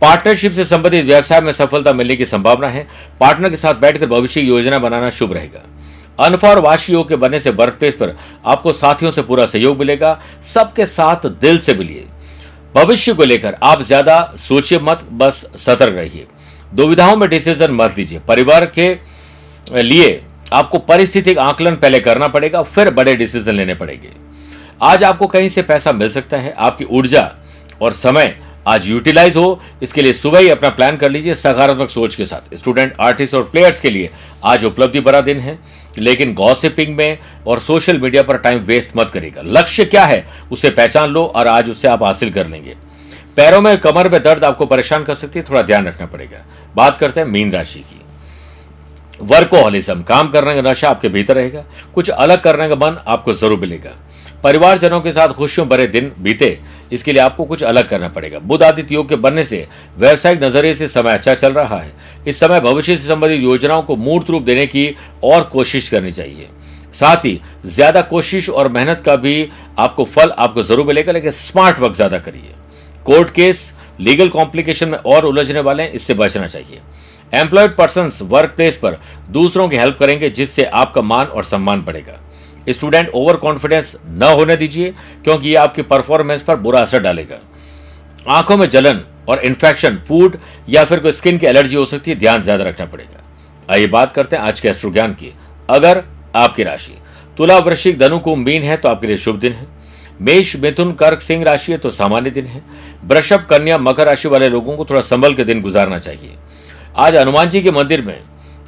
पार्टनरशिप 0.00 0.52
से 0.52 0.64
संबंधित 0.64 1.04
व्यवसाय 1.06 1.40
में 1.40 1.52
सफलता 1.52 1.92
मिलने 1.92 2.16
की 2.16 2.26
संभावना 2.26 2.68
है। 2.68 2.86
पार्टनर 3.20 3.50
के 3.50 3.56
साथ 3.56 3.74
बैठकर 3.74 4.06
भविष्य 4.06 4.40
योजना 4.40 4.78
बनाना 4.78 5.10
शुभ 5.10 5.32
रहेगा। 5.32 5.62
अनफा 6.20 6.50
और 6.50 6.58
वाशी 6.58 6.92
योग 6.92 7.08
के 7.08 7.16
बनने 7.16 7.40
से 7.40 7.50
वर्क 7.50 7.74
प्लेस 7.74 7.94
पर 7.94 8.16
आपको 8.46 8.72
साथियों 8.72 9.10
से 9.10 9.22
पूरा 9.22 9.46
सहयोग 9.46 9.78
मिलेगा। 9.78 10.20
सबके 10.42 10.86
साथ 10.86 11.26
दिल 11.40 11.58
से 11.58 11.74
मिलिए। 11.74 12.06
भविष्य 12.74 13.12
को 13.14 13.24
लेकर 13.24 13.56
आप 13.62 13.82
ज़्यादा 13.82 14.32
सोचिए 14.38 14.78
मत, 14.78 15.04
बस 15.12 15.44
सतर्क 15.56 15.94
रहिए। 15.96 16.26
दुविधाओं 16.74 17.16
में 17.16 17.28
डिसीज़न 17.30 17.72
मत 17.72 17.98
लीजिए। 17.98 18.18
परिवार 18.28 18.66
के 18.78 18.96
लिए 19.82 20.20
आपको 20.52 20.78
परिस्थिति 20.80 21.34
का 21.34 21.42
आकलन 21.42 21.74
पहले 21.74 22.00
करना 22.00 22.28
पड़ेगा, 22.28 22.62
फिर 22.62 22.90
बड़े 22.90 23.14
डिसीज़न 23.16 23.52
लेने 23.52 23.74
पड़ेंगे। 23.74 24.10
आज 24.82 25.04
आपको 25.04 25.26
कहीं 25.26 25.48
से 25.48 25.62
पैसा 25.62 25.92
मिल 25.92 26.08
सकता 26.08 26.36
है, 26.36 26.52
आपकी 26.52 26.84
ऊर्जा 26.86 27.30
और 27.82 27.92
समय 27.92 28.36
आज 28.66 28.86
यूटिलाइज 28.86 29.36
हो, 29.36 29.60
इसके 29.82 30.02
लिए 30.02 30.12
सुबह 30.12 30.38
ही 30.38 30.48
अपना 30.48 30.68
प्लान 30.70 30.96
कर 30.96 31.10
लीजिए 31.10 31.34
सकारात्मक 31.34 31.90
सोच 31.90 32.14
के 32.14 32.24
साथ। 32.24 32.54
स्टूडेंट 32.54 32.94
आर्टिस्ट 33.00 33.34
और 33.34 33.42
प्लेयर्स 33.44 33.80
के 33.80 33.90
लिए 33.90 34.10
आज 34.44 34.64
उपलब्धि 34.64 35.00
भरा 35.00 35.20
दिन 35.20 35.38
है, 35.38 35.58
लेकिन 35.98 36.32
गॉसिपिंग 36.34 36.96
में 36.96 37.18
और 37.46 37.60
सोशल 37.60 37.98
मीडिया 38.00 38.22
पर 38.22 38.36
टाइम 38.38 38.60
वेस्ट 38.62 38.96
मत 38.96 39.10
करेगा 39.10 39.42
लक्ष्य 39.42 39.84
क्या 39.84 40.04
है, 40.04 40.26
उसे 40.52 40.70
पहचान 40.70 41.10
लो 41.10 41.24
और 41.26 41.46
आज 41.48 41.70
उसे 41.70 41.88
आप 41.88 42.02
हासिल 42.02 42.30
कर 42.32 42.46
लेंगे। 42.46 42.76
पैरों 43.36 43.60
में, 43.60 43.76
कमर 43.78 44.08
में 44.08 44.22
दर्द 44.22 44.44
आपको 44.44 44.66
परेशान 44.66 45.04
कर 45.04 45.14
सकती 45.14 45.38
है, 45.38 45.44
थोड़ा 45.48 45.62
ध्यान 45.62 45.86
रखना 45.86 46.06
पड़ेगा। 46.06 46.44
बात 46.76 46.98
करते 46.98 47.20
हैं 47.20 47.26
मीन 47.26 47.52
राशि 47.52 47.80
की। 47.80 48.00
वर्कोहलिज्म 49.22 50.02
काम 50.02 50.28
करने 50.28 50.54
का 50.54 50.70
नशा 50.70 50.88
आपके 50.90 51.08
भीतर 51.08 51.34
रहेगा, 51.34 51.64
कुछ 51.94 52.10
अलग 52.10 52.42
करने 52.42 52.68
का 52.68 52.74
मन 52.76 52.96
आपको 53.06 53.34
ज़रूर 53.34 53.60
मिलेगा। 53.60 53.90
परिवारजनों 54.42 55.00
के 55.00 55.12
साथ 55.12 55.28
खुशियों 55.28 55.68
भरे 55.68 55.86
दिन 55.86 56.10
बीते 56.18 56.58
इसके 56.92 57.12
लिए 57.12 57.22
आपको 57.22 57.44
कुछ 57.44 57.62
अलग 57.62 57.88
करना 57.88 58.08
पड़ेगा। 58.08 58.38
बुद्ध 58.40 58.62
आदित्य 58.62 58.94
योग 58.94 59.08
के 59.08 59.16
बनने 59.16 59.44
से 59.44 59.66
व्यावसायिक 59.98 60.42
नज़रिए 60.42 60.74
से 60.74 60.88
समय 60.88 61.12
अच्छा 61.12 61.34
चल 61.34 61.52
रहा 61.52 61.78
है। 61.78 61.92
इस 62.28 62.40
समय 62.40 62.60
भविष्य 62.60 62.96
से 62.96 63.08
संबंधित 63.08 63.40
योजनाओं 63.40 63.82
को 63.82 63.96
मूर्त 63.96 64.30
रूप 64.30 64.42
देने 64.42 64.66
की 64.66 64.94
और 65.24 65.42
कोशिश 65.44 65.88
करनी 65.88 66.12
चाहिए। 66.12 66.48
साथ 66.94 67.24
ही, 67.24 67.40
ज़्यादा 67.66 68.00
कोशिश 68.02 68.48
और 68.50 68.68
मेहनत 68.68 69.02
का 69.06 69.16
भी 69.16 69.48
आपको 69.78 70.04
फल 70.06 70.30
आपको 70.30 70.62
ज़रूर 70.62 70.86
मिलेगा, 70.86 71.12
लेकिन 71.12 71.30
स्मार्ट 71.30 71.80
वर्क 71.80 71.94
ज़्यादा 71.94 72.18
करिए। 72.18 72.54
कोर्ट 73.06 73.30
केस 73.30 73.72
लीगल 74.00 74.28
कॉम्प्लिकेशन 74.28 74.88
में 74.88 74.98
और 74.98 75.24
उलझने 75.24 75.60
वाले 75.60 75.82
हैं, 75.82 75.92
इससे 75.92 76.14
बचना 76.14 76.46
चाहिए। 76.46 76.80
एम्प्लॉयड 77.32 77.74
पर्सन 77.76 78.10
वर्क 78.22 78.52
प्लेस 78.56 78.76
पर 78.76 78.98
दूसरों 79.30 79.68
की 79.68 79.76
हेल्प 79.76 79.96
करेंगे, 80.00 80.30
जिससे 80.30 80.64
आपका 80.64 81.02
मान 81.02 81.26
और 81.26 81.44
सम्मान 81.44 81.82
बढ़ेगा। 81.82 82.18
स्टूडेंट 82.68 83.10
ओवर 83.10 83.36
कॉन्फिडेंस 83.36 83.96
न 84.04 84.32
होने 84.32 84.56
दीजिए, 84.56 84.92
क्योंकि 85.24 85.48
ये 85.48 85.54
आपकी 85.56 85.82
परफॉर्मेंस 85.84 86.42
पर 86.42 86.56
बुरा 86.56 86.80
असर 86.80 87.02
डालेगा। 87.02 87.40
आँखों 88.28 88.56
में 88.56 88.68
जलन 88.70 89.00
और 89.28 89.38
इन्फेक्शन 89.40 89.96
फ़ूड 90.08 90.36
या 90.68 90.84
फिर 90.84 91.00
कोई 91.00 91.12
स्किन 91.12 91.38
की 91.38 91.46
एलर्जी 91.46 91.76
हो 91.76 91.84
सकती 91.84 92.10
है, 92.10 92.18
ध्यान 92.18 92.42
ज़्यादा 92.42 92.64
रखना 92.64 92.86
पड़ेगा। 92.86 93.22
आइए 93.68 93.86
बात 93.88 94.12
करते 94.12 94.36
हैं 94.36 94.42
आज 94.42 94.60
के 94.60 94.68
एस्ट्रो 94.68 94.90
ज्ञान 94.90 95.12
की। 95.14 95.32
अगर 95.68 96.02
आपकी 96.36 96.62
राशि 96.64 96.98
तुला 97.38 97.58
वृश्चिक 97.60 97.98
धनु 97.98 98.18
को 98.18 98.34
मीन 98.36 98.62
है 98.62 98.76
तो 98.76 98.88
आपके 98.88 99.06
लिए 99.06 99.16
शुभ 99.18 99.38
दिन 99.38 99.52
है। 99.52 99.66
मेष 100.20 100.54
मिथुन 100.56 100.92
कर्क 100.94 101.20
सिंह 101.20 101.44
राशि 101.44 101.72
है 101.72 101.78
तो 101.78 101.90
सामान्य 101.92 102.30
दिन 102.30 102.46
है। 102.46 102.62
वृषभ 103.04 103.46
कन्या 103.50 103.78
मकर 103.78 104.06
राशि 104.06 104.28
वाले 104.28 104.48
लोगों 104.48 104.76
को 104.76 104.84
थोड़ा 104.84 105.00
संभल 105.02 105.34
के 105.34 105.44
दिन 105.44 105.60
गुजारना 105.62 105.98
चाहिए। 105.98 106.36
आज 106.96 107.16
हनुमान 107.16 107.50
जी 107.50 107.62
के 107.62 107.70
मंदिर 107.70 108.02
में 108.02 108.18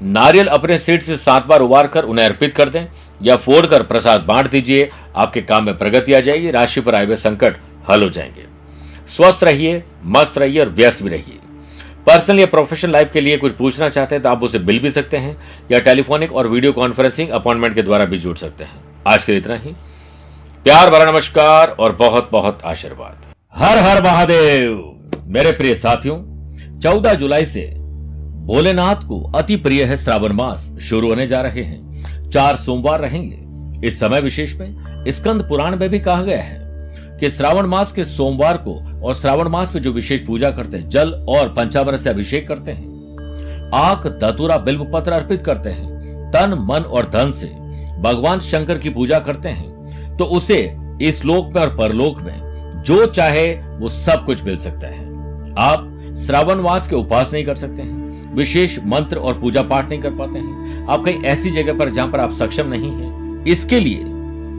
नारियल 0.04 0.46
अपने 0.48 0.78
सीट 0.78 1.02
से 1.02 1.16
सात 1.16 1.46
बार 1.46 1.60
उबार 1.60 1.86
कर 1.86 2.04
उन्हें 2.04 2.24
अर्पित 2.26 2.54
कर 2.54 2.68
दें। 2.68 2.86
या 3.22 3.36
फोड़ 3.36 3.66
कर 3.66 3.82
प्रसाद 3.82 4.20
बांट 4.20 4.50
दीजिए, 4.50 4.90
आपके 5.16 5.42
काम 5.42 5.64
में 5.64 5.76
प्रगति 5.78 6.12
आ 6.12 6.20
जाएगी, 6.20 6.50
राशि 6.50 6.80
पर 6.80 6.94
आए 6.94 7.06
हुए 7.06 7.16
संकट 7.16 7.56
हल 7.90 8.02
हो 8.02 8.08
जाएँगे। 8.08 8.46
स्वस्थ 9.08 9.44
रहिए, 9.44 9.82
मस्त 10.04 10.38
रहिए 10.38 10.60
और 10.60 10.68
व्यस्त 10.68 11.02
भी 11.02 11.10
रहिए। 11.10 11.38
पर्सनल 12.06 12.40
या 12.40 12.46
प्रोफेशनल 12.46 12.92
लाइफ 12.92 13.10
के 13.12 13.20
लिए 13.20 13.36
कुछ 13.36 13.52
पूछना 13.52 13.88
चाहते 13.88 14.14
हैं 14.14 14.22
तो 14.22 14.28
आप 14.28 14.42
उसे 14.42 14.58
बिल 14.58 14.78
भी 14.78 14.90
सकते 14.90 15.16
हैं, 15.16 15.36
या 15.72 15.78
टेलीफोनिक 15.78 16.32
और 16.32 16.46
वीडियो 16.46 16.72
कॉन्फ्रेंसिंग 16.72 17.28
अपॉइंटमेंट 17.28 17.74
के 17.74 17.82
द्वारा 17.82 18.04
भी 18.04 18.18
जुड़ 18.18 18.36
सकते 18.36 18.64
हैं। 18.64 18.80
आज 19.06 19.24
के 19.24 19.32
लिए 19.32 19.40
इतना 19.40 19.56
ही। 19.56 19.72
प्यार 20.64 20.90
भरा 20.90 21.04
नमस्कार 21.04 21.68
और 21.68 21.92
बहुत 21.92 22.28
बहुत 22.32 22.62
आशीर्वाद। 22.64 23.24
हर 23.54 23.78
हर 23.78 24.02
महादेव। 24.02 24.92
मेरे 25.24 25.52
प्रिय 25.52 25.74
साथियों, 25.74 26.80
चौदह 26.80 27.14
जुलाई 27.14 27.44
से 27.44 27.66
भोलेनाथ 28.46 28.96
को 28.96 29.32
अति 29.32 29.56
प्रिय 29.56 29.84
है 29.84 29.96
श्रावण 29.96 30.32
मास 30.32 30.70
शुरू 30.82 31.08
होने 31.08 31.26
जा 31.26 31.40
रहे 31.40 31.62
हैं। 31.62 31.95
चार 32.30 32.56
सोमवार 32.56 33.00
रहेंगे। 33.00 33.86
इस 33.86 33.98
समय 34.00 34.20
विशेष 34.20 34.54
में 34.56 35.04
स्कंद 35.08 35.42
पुराण 35.48 35.76
में 35.76 35.88
भी 35.88 35.98
कहा 36.00 36.22
गया 36.22 36.42
है 36.42 37.18
कि 37.20 37.30
श्रावण 37.30 37.66
मास 37.66 37.92
के 37.92 38.04
सोमवार 38.04 38.56
को 38.56 38.74
और 39.02 39.14
श्रावण 39.14 39.48
मास 39.48 39.74
में 39.74 39.82
जो 39.82 39.92
विशेष 39.92 40.26
पूजा 40.26 40.50
करते 40.50 40.76
हैं, 40.76 40.88
जल 40.88 41.12
और 41.28 41.48
पंचामृत 41.48 42.00
से 42.00 42.10
अभिषेक 42.10 42.48
करते 42.48 42.70
हैं, 42.70 43.70
आक, 43.74 44.06
दतुरा 44.22 44.56
बिल्व 44.58 44.84
पत्र 44.84 45.12
अर्पित 45.12 45.42
करते 45.44 45.70
हैं, 45.70 46.30
तन, 46.32 46.54
मन 46.60 46.80
और 46.80 47.10
धन 47.10 47.32
से 47.32 47.46
भगवान 48.02 48.40
शंकर 48.40 48.78
की 48.78 48.90
पूजा 48.90 49.18
करते 49.18 49.48
हैं 49.48 50.16
तो 50.16 50.24
उसे 50.24 50.76
इस 51.02 51.24
लोक 51.24 51.52
में 51.54 51.60
और 51.62 51.76
परलोक 51.76 52.20
में 52.20 52.82
जो 52.86 53.04
चाहे 53.06 53.52
वो 53.54 53.88
सब 53.88 54.24
कुछ 54.26 54.42
मिल 54.44 54.56
सकता 54.56 54.86
है। 54.86 55.04
आप 55.58 55.92
श्रावण 56.26 56.60
मास 56.62 56.88
के 56.88 56.96
उपवास 56.96 57.32
नहीं 57.32 57.44
कर 57.44 57.56
सकते 57.56 57.82
हैं। 57.82 58.05
विशेष 58.36 58.78
मंत्र 58.84 59.16
और 59.18 59.38
पूजा 59.40 59.62
पाठ 59.62 59.88
नहीं 59.88 60.00
कर 60.00 60.10
पाते 60.10 60.38
हैं। 60.38 60.86
आप 60.86 61.04
कहीं 61.04 61.22
ऐसी 61.24 61.50
जगह 61.50 61.78
पर 61.78 61.90
जहाँ 61.90 62.08
पर 62.08 62.20
आप 62.20 62.32
सक्षम 62.32 62.66
नहीं 62.68 62.90
है, 62.90 63.44
इसके 63.44 63.80
लिए 63.80 64.02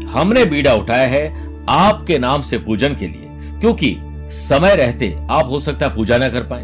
हमने 0.10 0.46
बीड़ा 0.46 0.74
उठाया 0.74 1.08
है 1.08 1.26
आपके 1.70 2.18
नाम 2.20 2.42
से 2.42 2.58
पूजन 2.60 2.96
के 2.96 3.08
लिए, 3.08 3.60
क्योंकि 3.60 3.96
समय 4.32 4.76
रहते 4.76 5.16
आप 5.32 5.50
हो 5.50 5.60
सकता 5.60 5.86
है 5.86 5.96
पूजा 5.96 6.18
ना 6.18 6.30
कर 6.30 6.44
पाए। 6.44 6.64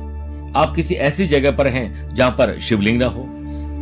आप 0.55 0.73
किसी 0.75 0.95
ऐसी 0.95 1.27
जगह 1.27 1.51
पर 1.51 1.67
हैं 1.67 2.13
जहाँ 2.15 2.31
पर 2.31 2.57
शिवलिंग 2.59 2.99
ना 2.99 3.05
हो। 3.07 3.21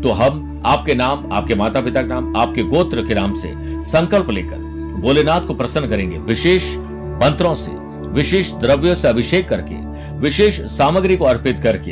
तो 0.04 0.12
हम 0.12 0.62
आपके 0.66 0.94
नाम, 0.96 1.32
आपके 1.32 1.56
माता 1.56 1.82
पिता 1.82 2.02
के 2.02 2.08
नाम, 2.08 2.36
आपके 2.38 2.64
गोत्र 2.66 3.06
के 3.08 3.14
नाम 3.14 3.34
से 3.34 3.54
संकल्प 3.86 4.30
लेकर 4.30 4.70
भोलेनाथ 5.02 5.48
को 5.48 5.54
प्रसन्न 5.54 5.90
करेंगे। 5.90 6.18
विशेष 6.20 6.76
मंत्रों 7.20 7.54
से, 7.56 7.72
विशेष 8.12 8.54
द्रव्यों 8.54 8.96
से 8.96 9.08
अभिषेक 9.08 9.48
करके, 9.50 9.76
विशेष 10.20 10.60
सामग्री 10.72 11.18
को 11.18 11.26
अर्पित 11.26 11.60
करके 11.60 11.92